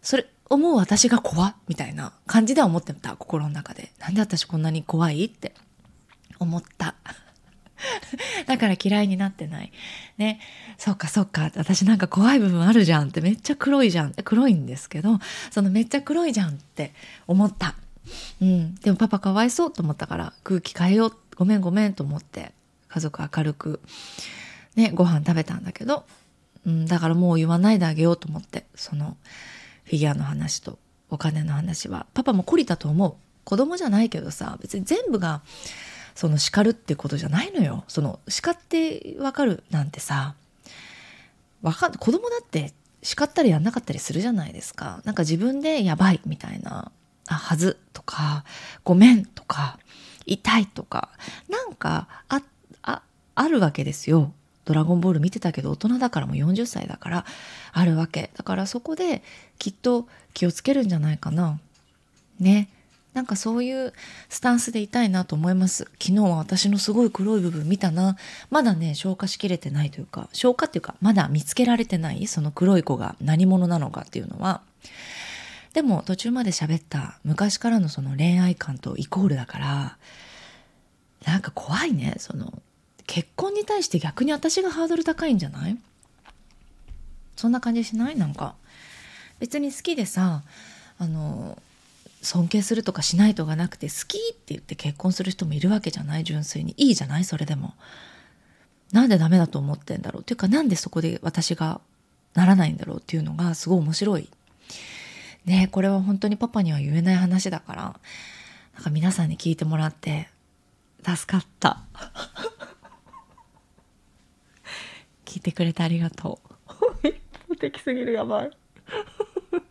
[0.02, 5.54] それ思う私が怖みたいな感じでは思ってた心の中でなんで私こんなに怖いって
[6.38, 6.94] 思った
[8.46, 9.72] だから嫌いになってない。
[10.16, 10.40] ね。
[10.76, 11.50] そっかそっか。
[11.54, 14.14] 私なんか怖い部分あるじゃんってめっちゃ黒いじゃん。
[14.24, 15.18] 黒いんですけど、
[15.50, 16.92] そのめっちゃ黒いじゃんって
[17.26, 17.74] 思った。
[18.40, 21.16] うん、でもパパかわいそうと思ったから空気変えよう。
[21.36, 22.52] ごめんごめんと思って
[22.88, 23.80] 家族明るく
[24.74, 26.04] ねご飯食べたんだけど、
[26.66, 29.16] うん、だからもう言わないであげようと思ってその
[29.84, 30.78] フィギュアの話と
[31.10, 32.06] お金の話は。
[32.12, 33.14] パパも懲りたと思う。
[33.44, 35.40] 子供じゃないけどさ別に全部が
[36.14, 37.84] その叱るってことじゃないのよ。
[37.88, 40.34] その叱ってわかるなんてさ
[41.62, 45.00] わかん子供だって叱ったりやんなかったりするじゃないですか。
[45.04, 46.90] なんか自分でやばいみたいな。
[47.34, 48.44] はずとか
[48.84, 49.78] ごめんとか
[50.26, 51.10] 痛いとか
[51.48, 52.42] なんかあ
[52.82, 53.02] あ
[53.34, 54.32] あるわけですよ。
[54.64, 57.24] ドラゴンボール見てたけど大人だからもう40歳だから
[57.72, 58.30] あるわけ。
[58.36, 59.22] だからそこで
[59.58, 61.58] きっと気をつけるんじゃないかな。
[62.38, 62.68] ね。
[63.14, 63.94] なんかそういう
[64.28, 65.84] スタンスでいたいなと思います。
[66.00, 68.16] 昨日は私のすごい黒い部分見たな。
[68.50, 74.60] まだね消化しきれてないというか消化っていうかまだ見つけられてないその黒い子が何者なのかっていうのは。
[75.74, 79.98] でも途中まで喋った昔からのその恋愛観とイコールだから
[81.26, 82.14] なんか怖いね。
[82.18, 82.62] その
[83.06, 85.76] 結婚に対して逆に私がハードル高いんじゃない？
[87.36, 88.16] そんな感じしない？
[88.16, 88.54] なんか。
[89.40, 90.42] 別に好きでさ
[90.98, 91.56] あの
[92.22, 96.24] 尊敬するとかしないとかなくて好きって言って結婚する人もいるわけじゃない？
[96.24, 96.74] 純粋に。
[96.76, 97.24] いいじゃない？
[97.24, 97.74] それでも。
[98.92, 100.22] なんでダメだと思ってんだろう？
[100.22, 101.80] っていうかなんでそこで私が
[102.34, 102.96] ならないんだろう？
[102.98, 104.28] っていうのがすごい面白い。
[105.44, 107.82] ねこれは本当にパパには言えない話だから
[108.74, 110.28] なんか皆さんに聞いてもらって
[111.04, 111.82] 助かった。
[115.24, 116.40] 聞いてくれてありがと
[117.02, 117.08] う。
[117.08, 117.16] 一
[117.48, 118.50] 方的すぎるやばい。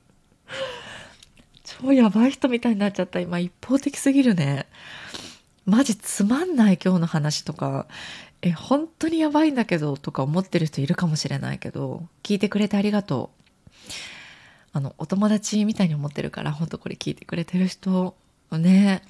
[1.64, 3.20] 超やばい人みたいになっちゃった。
[3.20, 4.68] 今一方的すぎるね。
[5.66, 7.88] マジつまんない今日の話とか
[8.42, 13.92] え本当にやばいんだけどとか思ってる人いるかもしれないけど聞いてくれてありがとう
[14.78, 18.16] あのお友達みたいに思ってるから本当これ聞いてくれてる人
[18.52, 19.02] をね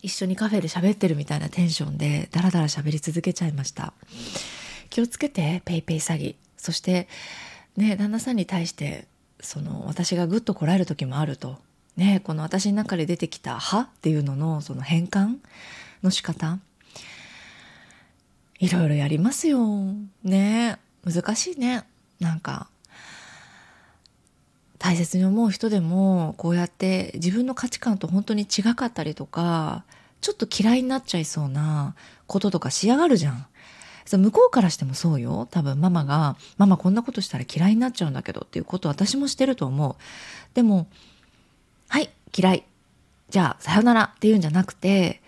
[0.00, 3.92] 一緒にカフェで喋ってるみたいなテンションでダラダラ喋り続けちゃいました。
[4.88, 6.36] 気をつけてペイペイ詐欺。
[6.56, 7.06] そして
[7.76, 9.06] ね旦那さんに対して
[9.40, 11.58] その私がぐっとこらえる時もあると。
[11.98, 15.36] ねこの私の中で出てきた「は」っていうののその変換
[16.02, 16.58] の仕方。
[18.58, 19.84] いろいろやりますよ。
[20.24, 21.84] ね難しいね。
[22.20, 22.68] なんか
[24.82, 29.84] 大切に思う人でもこうやって自分の価値観と本当に違かったりとか
[30.20, 31.94] ちょっと嫌いになっちゃいそうな
[32.26, 33.46] こととかしやがるじゃん。
[34.10, 35.46] 向こうからしてもそうよ。
[35.52, 39.94] 多分ママが「ママこんなことしたら嫌いになっちゃうんだけど」っていうこと私もしてると思う。
[40.54, 40.88] でも
[41.88, 42.64] 「はい嫌い。
[43.30, 45.21] じゃあさよなら」っていうんじゃなくて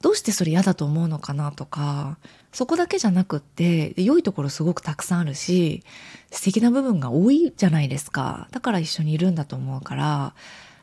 [0.00, 2.18] どうしてそれ嫌だと思うのかなとか
[2.52, 5.82] そこだけじゃなくって良いところすごくたくさんあるし
[6.30, 8.48] 素敵な部分が多いじゃないですか。
[8.50, 10.34] だから一緒にいるんだと思うから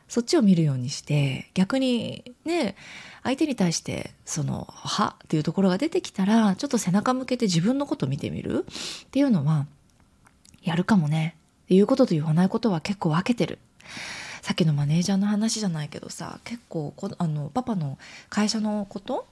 [0.07, 2.75] そっちを見るようにして逆にね
[3.23, 8.65] 相手に対してその「は」っていうところが出てきたらちょっと背中向けて自分のこと見てみる？
[9.05, 9.65] っていうのは
[10.63, 11.35] やるかもね。
[11.69, 13.59] 言うことと言わないことは結構分けてる。
[14.47, 17.97] さっきのマネージャーの話じゃないけどさ結構こあのパパの
[18.29, 19.27] 会社のこと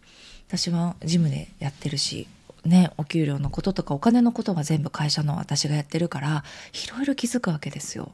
[0.49, 2.27] 私はジムでやってるし
[2.65, 8.11] ねお給料のこととかお金のことは全部会社の私がやってるからいろいろ気づくわけですよ。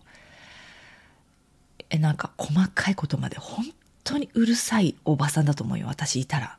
[1.89, 3.65] えなんか細かいことまで本
[4.03, 6.55] 当にうるさいおばさんだと思うよ私いたら。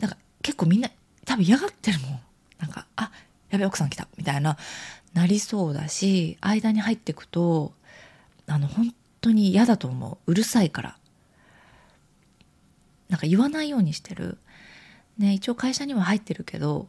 [0.00, 0.90] なんか結構みんな
[1.24, 2.20] 多分嫌がってるもん。
[2.58, 3.12] なんかあ
[3.50, 4.56] やべ奥さん来たみたいな
[5.14, 7.72] なりそうだし間に入ってくと
[8.48, 10.30] あの本当に嫌だと思う。
[10.30, 10.96] うるさいから。
[13.08, 14.38] なんか言わないようにしてる。
[15.18, 16.88] ね一応会社には入ってるけど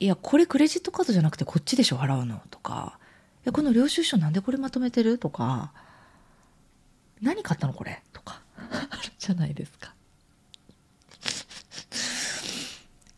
[0.00, 2.98] いやこれクレジットカードじゃなくてこっちでしょ払うのとか。
[3.46, 5.18] いこの領収書なんでこれまとめてる？
[5.18, 5.72] とか。
[7.22, 8.02] 何買ったのこれ？
[8.12, 8.42] とか。
[8.58, 9.94] あるじゃないですか。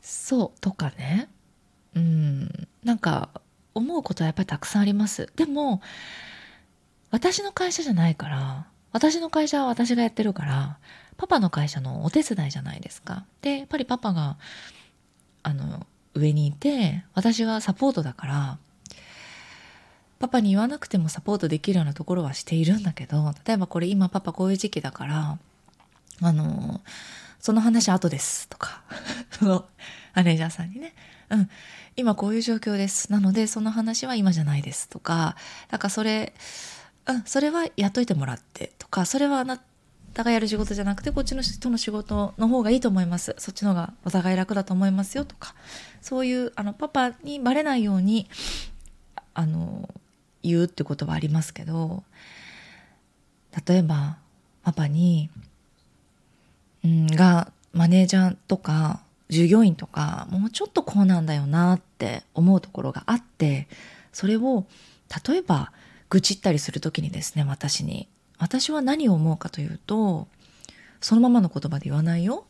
[0.02, 0.60] そう。
[0.60, 1.30] とかね。
[1.94, 2.68] うん。
[2.84, 3.30] なんか
[3.74, 5.32] 思うことはやっぱりたくさんあります。
[5.36, 5.80] でも
[7.10, 10.78] 私の会社じゃないから私の会社は私がやってるから
[11.16, 13.24] パパの会社のお手伝いじゃないですか。
[13.42, 14.38] でやっぱりパパが
[15.42, 18.58] あの上にいて私はサポートだから
[20.18, 25.38] パパに言わなくてもサポートできるようなところはしているんだけど例えばこれ今パパこういう時期だから
[26.20, 26.80] あの
[27.38, 28.82] その話後ですとか
[29.30, 29.64] その
[30.14, 30.94] マネージャーさんにね。
[31.30, 31.50] うん。
[31.94, 33.12] 今こういう状況です。
[33.12, 35.36] なのでその話は今じゃないですとか
[35.70, 36.32] なんかそれ
[37.08, 39.60] うんそれはやっといてもらってとかそれはあな
[40.14, 43.34] たがやる仕事じゃなくてこっちの人の仕事の方がいいと思います。
[43.38, 45.54] そっちの方がお互い楽だと思いますよとか。
[46.02, 48.28] そういうあのパパにバレないように
[49.34, 49.88] あの
[50.42, 52.02] 言うってことはありますけど
[53.66, 54.18] 例えば
[54.62, 55.30] パパに、
[56.84, 63.68] うん、がマネージャーとか従業員とかもうちょっとこうなんだよなって思うところがあって
[64.12, 64.66] それを
[65.26, 65.72] 例えば
[66.10, 68.08] 愚痴ったりする時にですね私に。
[68.38, 70.28] 私は何を思うかというと
[71.00, 72.44] そのままの言葉で言わないよ。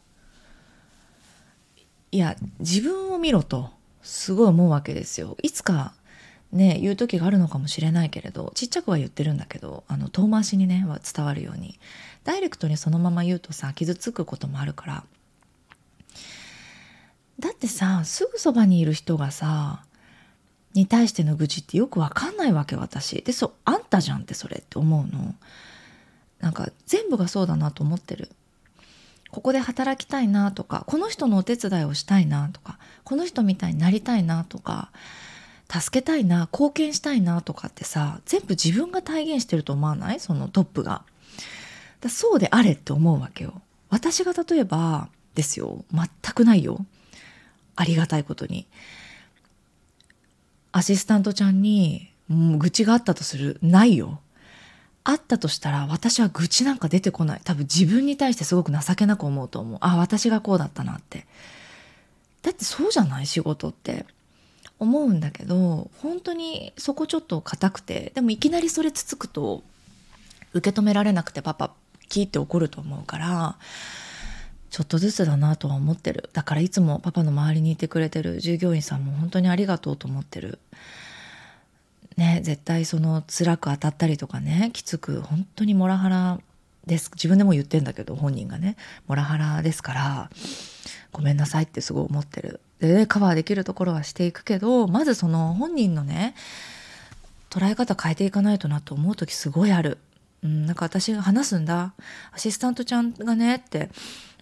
[2.10, 3.70] いや自分を見ろと
[4.02, 5.36] すごい思うわけですよ。
[5.42, 5.94] いつか
[6.52, 11.78] ね言う時があるのかもしれないけれどちっちゃくは言ってるんだけどあの遠回しにねは伝わるように。
[12.24, 15.04] ダイレクトにそのまま言うとさ傷つくこともあるから。
[17.38, 19.84] だってさすぐそばにいる人がさ
[20.74, 25.34] に対しての愚痴ってよくわかんないわけ私でそうあんたじゃんってそれって思うの
[26.40, 28.28] なんか全部がそうだなと思ってる
[29.30, 34.90] ここで働きたいなとかこの人のお手伝いをしたいなとかこの人みたいになりたいなとか
[35.70, 40.20] 助けたいな貢献したいなとかってさ全部自分が体現してると思わない？
[40.20, 41.02] そのトップが。
[42.00, 43.60] だそうであれって思うわけよ。
[43.90, 46.86] 私が例えばですよ全くないよ
[47.76, 48.66] ありがたいことに。
[50.78, 53.58] アシスタントちゃんにもう愚痴があったとする。
[53.62, 54.20] ないよ。
[55.02, 57.40] あったとしたら私は愚痴なんか出てこない。
[57.42, 59.78] 多分自分に対してすごく情けなく思うと思う。
[59.80, 61.26] あ私がこうだったなって。
[62.42, 64.06] だってそうじゃない仕事って。
[64.78, 68.12] 思うんだけど本当にそこちょっと硬くて。
[68.14, 69.64] でもいきなりそれつつくと
[70.52, 71.72] 受け止められなくてパパ
[72.08, 73.56] キーって怒ると思うから。
[74.78, 76.30] ちょっとずつだなとは思ってる。
[76.32, 80.60] だからいつもパパの周りにいてくれてる従業員さんも本当にありがとうと思ってる。
[82.16, 86.38] ね絶対その辛く当たったりとかねきつく本当にモラハラ
[86.86, 87.10] です。
[87.12, 88.76] 自分でも言ってんだけど本人がね。
[89.08, 90.30] モラハラですから
[91.10, 92.60] ごめんなさいってすごい思ってる。
[92.78, 96.36] でカバーできるところはしていくけどまずその本人のね
[97.50, 99.98] 捉え方変えていかないとなと思う時すごいある。
[100.44, 101.94] うん、なんか私が話すんだ。
[102.30, 103.90] アシスタントちゃんがねって「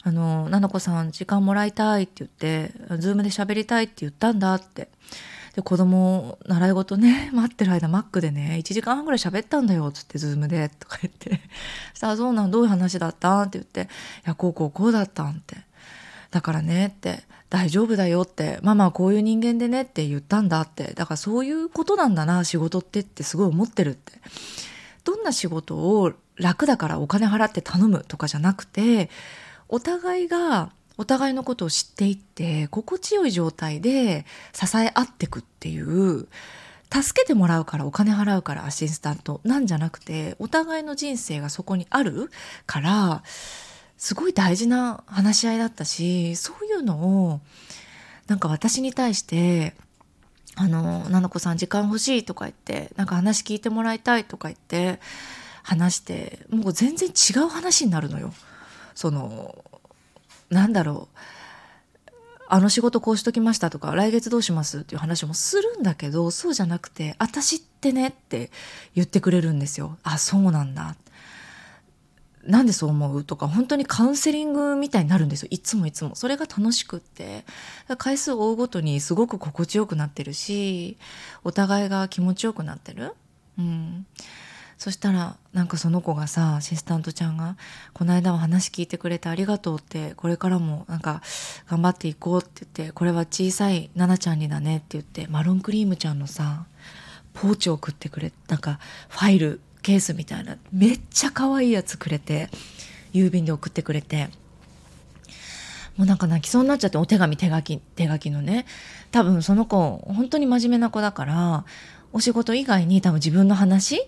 [0.06, 4.88] あの奈々子さん時間もらいたい」って言って「ズームで喋りたい」って言ったんだって。
[5.56, 11.40] で子供習い事ね 待ってる間マックでね1時間半ぐらい喋ったんだよっつってズームでとか言って。
[11.94, 13.88] さあそうなんどういう話だったんって言って
[14.24, 15.56] 「いやこうこうこうだったん」って。
[16.30, 20.92] だからねって大丈夫だよってママはこういう人間でねって言ったんだって。
[20.94, 24.12] だからそういうことなんだな仕事ってってすごい思ってるって。
[25.02, 29.08] どんな仕事を楽だからお金払って頼むとかじゃなくて
[29.68, 36.26] お互いがお互いのことを知っていって心地よい状態で支え合ってくっていう
[36.90, 42.30] 助けてもらうからお金払うからアシスタントなんじゃなくてお互いの人生がそこにある
[42.66, 43.22] から
[43.98, 47.40] すごい大事な話し合いだったしそういうのを
[48.28, 49.74] なんか私に対して
[50.54, 55.00] 「あの菜々子さん時間欲しい」とか言ってなんか話聞いてもらいたいとか言って
[55.62, 58.32] 話してもう全然違う話になるのよ。
[58.96, 59.64] その
[60.50, 61.18] なんだろう。
[62.48, 68.52] あの仕事こうしときましたとか来月どうしますっていう話もするんだけどそうじゃなくて「私ってね」って
[68.94, 69.98] 言ってくれるんですよ。
[70.04, 70.96] あそうなんだ。
[72.44, 75.48] なんでそう思うとか本当にカウンセリングみたいになるんですよ。
[75.50, 76.14] いつもいつも。
[76.14, 77.44] それが楽しくって。
[77.98, 80.96] 回数を追うごとにすごく心地よくなってるし
[81.42, 83.14] お互いが気持ちよくなってる。
[83.58, 84.06] うん。
[84.78, 87.56] そしたらなんかその子がさアシスタントちゃんが
[87.94, 91.22] 「この間は話聞いてくれてありがとう」ってこれからもなんか
[91.66, 96.66] 頑張っていこうって言ってこれは小さい奈々ちゃんにだねって言ってマロンクリームちゃんのさ
[97.32, 102.50] ポーチを送ってくれなんかファイルケースみたいなめっちゃ可愛いやつくれて
[103.14, 104.28] 郵便で送ってくれて
[105.96, 108.66] もうなんか泣きそうになっちゃってお手紙手書き手書きのね。
[109.10, 111.64] 多分その子本当に真面目な子だから
[112.12, 114.00] お仕事以外に多分自分の話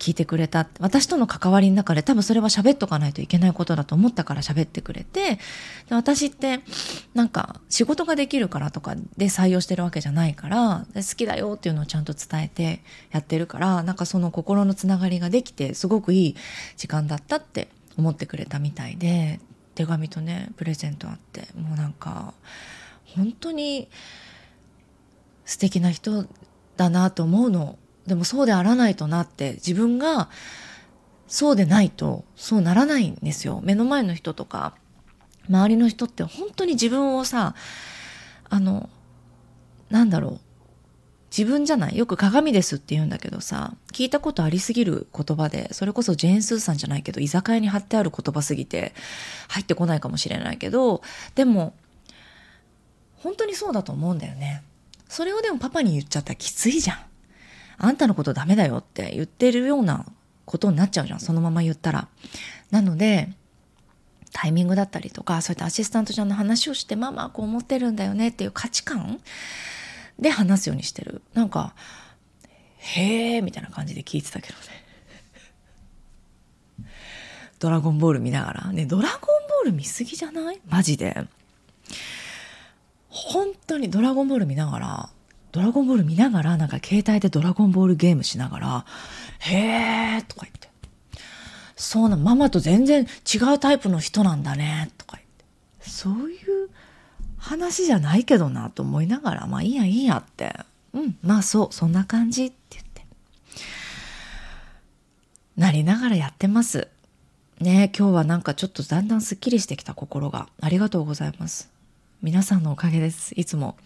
[0.00, 0.66] 聞いてくれた。
[0.80, 5.36] 私との関わりの中で多分それは喋っとかないといけないことだと思ったから喋ってくれて。
[5.90, 6.60] で私って
[7.14, 16.36] なんか仕事ができるからとかで採用してるわけじゃないから好きだよっていうのをちゃんと伝えてやってるからなんかその心のつながりができてすごくいい
[16.76, 19.40] 時間だったって思ってくれたみたいで
[19.74, 22.32] 手紙とねプレゼントあってもうなんか
[23.16, 23.88] 本当に
[25.44, 26.26] 素敵な人
[26.76, 27.76] だなと思うの
[28.06, 30.28] でもそうであらないとなって自分が
[31.26, 33.60] そうでないとそうならないんですよ。
[33.62, 34.74] 目の前の人とか
[35.48, 37.54] 周りの人って本当に自分をさ
[38.48, 38.88] あの
[39.90, 40.40] なんだろう
[41.36, 48.92] 自分じゃないよく鏡ですって言うんだけどさ聞いたことありすぎる言葉でそれこそジェーン・スーさんじゃないけど居酒屋に貼ってある言葉すぎて
[49.48, 51.02] 入ってこないかもしれないけど
[51.36, 51.74] でも
[53.16, 54.62] 本当にそうだと思うんだよね。
[55.08, 56.98] それをでもパパに言っちゃったらきついじゃん。
[57.82, 60.04] あんたのことダメだよって言ってるような
[60.44, 61.20] ことになっちゃうじゃん。
[61.20, 62.08] そのまま言ったら。
[62.70, 63.30] なので
[64.32, 69.20] タイミングだったりとかそういったアシスタントちゃんの話をしてママはこう思ってるんだよねっていう価値観
[70.20, 71.22] で話すようにしてる。
[71.34, 71.74] なんか
[72.78, 74.64] 「へえ」みたいな感じで聞いてたけどね。
[77.58, 78.72] ドラゴンボール見ながら。
[78.72, 80.60] ねドラゴンボール見すぎじゃない？
[80.68, 81.26] マジで。
[83.08, 85.10] 本当にドラゴンボール見ながら
[85.52, 88.84] ドラゴンボール見ながらなんか携帯でドラゴンボールゲームしながら
[89.40, 90.68] 「へえ」とか言って
[91.76, 95.28] 「そうなママと全然違うタイプの人なんだね」とか言っ
[95.82, 95.90] て。
[95.90, 96.70] そういう
[97.38, 100.54] 話じゃないけどなと思いながらまあいいやいいやって。
[100.92, 103.04] うんまあそうそんな感じって言って。
[105.56, 106.88] なりながらやってます。
[107.60, 110.48] ね今日はなんかちょっとだんだんすっきりしてきた心が。
[110.60, 111.70] ありがとうございます。
[112.22, 113.76] 皆さんのおかげですいつも。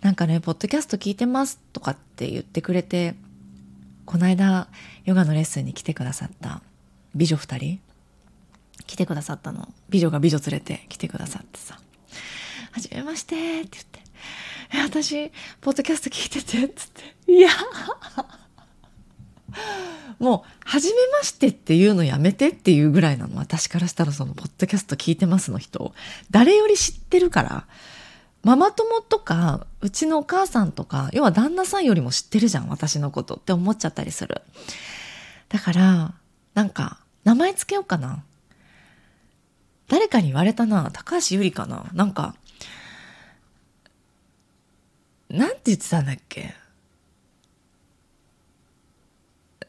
[0.00, 3.14] なんかね、ポッドキャスト聞いてますとかって言ってくれて、
[4.04, 4.68] この間、
[5.04, 6.62] ヨガのレッスンに来てくださった
[7.14, 7.80] 美女二人。
[8.86, 9.68] 来てくださったの。
[9.88, 11.78] 美女が美女連れて来てくださってさ、
[12.72, 14.00] はじめましてって言って、
[14.74, 15.30] え、私、
[15.60, 17.50] ポッドキャスト聞いててっ、つって、いや、
[20.18, 23.36] もう、はじめましてっていうのやめてっていうぐらいなの。
[23.36, 25.94] 私からしたらその、ポッドキャスト聞いてますの人、
[26.30, 27.66] 誰より知ってるから、
[28.42, 34.42] ママ友とか、うちのお母さんとか、要は旦那さんよりも知ってるじゃん、私のことって思っちゃったりする。
[35.48, 36.14] だから、
[36.54, 38.22] なんか、名前つけようかな。
[39.88, 40.90] 誰かに言われたな。
[40.92, 41.90] 高橋ゆりかな。
[41.92, 42.34] なんか、
[45.28, 46.54] なんて言ってたんだっけ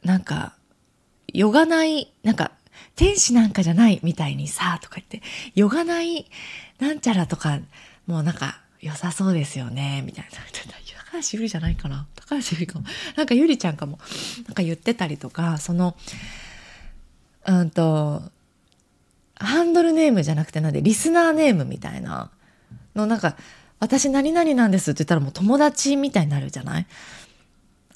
[0.03, 0.53] なんか、
[1.34, 2.51] ヨガないなんか、
[2.95, 5.22] 天使なんかじゃないみたいにさ、とか言って、
[5.55, 6.30] ヨガない
[6.80, 7.59] なんちゃらとか、
[8.08, 10.32] もうなんか、良さそうですよね、みたいな。
[11.12, 12.86] 高橋ゆりじゃないかな高橋ゆりかも。
[13.16, 13.99] なんかゆりちゃんかも。
[14.45, 15.95] なんか言ってたりとか、その、
[17.45, 18.24] うんと、
[19.36, 22.30] ハンドルネームじゃなくてなんで、リスナーネームみたいな
[22.95, 23.38] の、なんか、
[23.80, 26.88] 私何々なんですって言ったらもう友達みたいになるじゃない？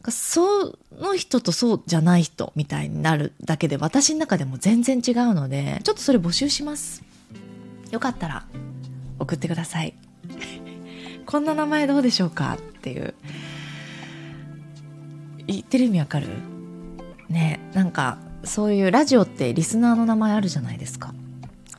[0.10, 7.04] その人とそうじゃない人みたいになるだけで私の中でも全然違うのでちょっとそれ募集します
[7.92, 8.46] よかったら
[9.22, 9.94] 送ってください。
[11.26, 13.14] こんな名前どうでしょうかっていう。
[15.48, 16.28] 言ってる意味わかる？
[17.30, 21.14] ねなんかそういうラジオってリスナーの名前あるじゃないですか。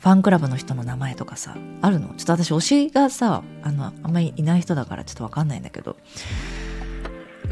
[0.00, 2.08] ファンクラブの人の名前とかさあるの？
[2.16, 5.96] ちょっと私推しがさあのあんまりいない人だからちょっとわかんないんだけど。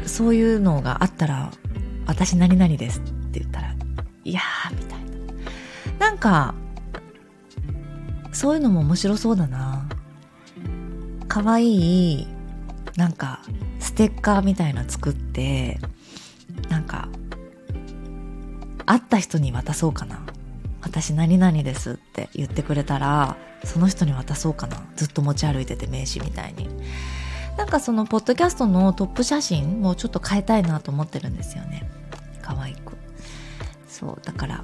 [0.07, 1.51] そういうのがあったら
[2.07, 3.75] 「私何々です」って言ったら
[4.25, 4.99] 「いやー」みたい
[5.99, 6.07] な。
[6.07, 6.55] なんか
[8.31, 9.87] そういうのも面白そうだな。
[11.27, 12.27] 可愛い
[12.97, 13.39] なんか
[13.79, 15.79] ステッカーみたいな作って
[16.69, 17.07] なんか
[18.85, 20.19] 会った人に渡そうかな。
[20.81, 24.83] 私何々ですって言ってくれたらその人に渡そうかな。
[24.95, 26.69] ずっと持ち歩いてて名刺みたいに。
[27.57, 31.89] なんかそのポッドキャストのトップ写真もちょっと変えたいなと思ってるんですよね。
[32.41, 32.97] 可愛く。
[33.87, 34.63] そうだから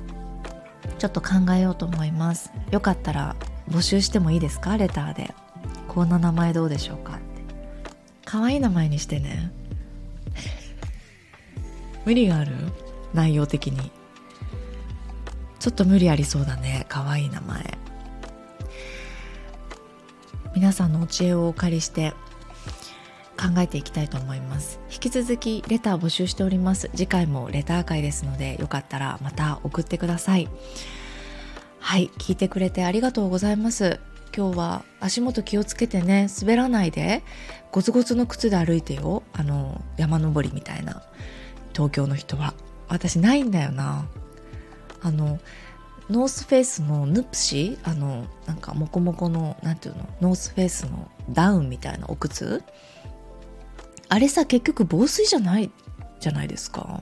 [0.98, 2.52] ちょっと考えようと思います。
[2.72, 3.36] よかったら
[3.70, 4.78] 募集してもいいですか？
[4.78, 5.34] レターで。
[5.88, 7.14] こんな名前どうでしょうか？
[7.14, 7.22] って。
[8.26, 9.52] 可愛い名前にしてね。
[12.06, 12.54] 無理がある？
[13.14, 13.92] 内容的に。
[15.60, 16.86] ちょっと無理ありそうだね。
[16.88, 17.78] 可愛い名前。
[20.56, 22.14] 皆さんのお知恵をお借りして
[23.38, 24.80] 考えていきたいと思います。
[24.92, 26.90] 引き続きレター募集しております。
[26.96, 30.48] 次回もレター会ですのでよかったらまた送ってください。
[31.80, 34.00] はい聞いてくれてありがとうございます。
[34.36, 37.24] 今日は足元気をつけてね滑らないで
[37.72, 39.24] ゴツゴツの靴で歩いてよ。
[39.34, 41.02] あの山登りみたいな。
[41.74, 42.54] 東京の人は。
[42.90, 44.08] 私ないんだよな。
[45.02, 45.40] あの
[46.10, 50.10] ノースフェイスのヌプシあのなんかモコモコのなんていうの？
[50.22, 52.64] ノースフェイスのダウンみたいなお靴？
[54.10, 55.72] あれさ結局防水じゃない
[56.20, 57.02] じゃないですか。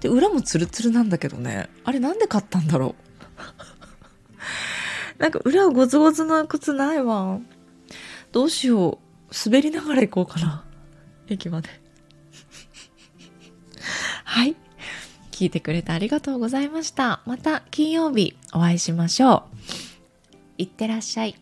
[0.00, 1.68] で裏もツルツルなんだけどね。
[1.84, 2.94] あれなんで買ったんだろう？
[5.18, 7.40] なんか裏ゴツゴツな靴ないわ。
[8.32, 9.08] どうしよう。
[9.44, 10.64] 滑りながら行こうかな。
[11.28, 11.68] 駅まで。
[14.24, 14.56] はい。
[15.30, 17.20] 聞いてくれてありがとうございました。
[17.26, 19.56] また金曜日お会いしましょう。
[20.58, 21.36] いってらっしゃい。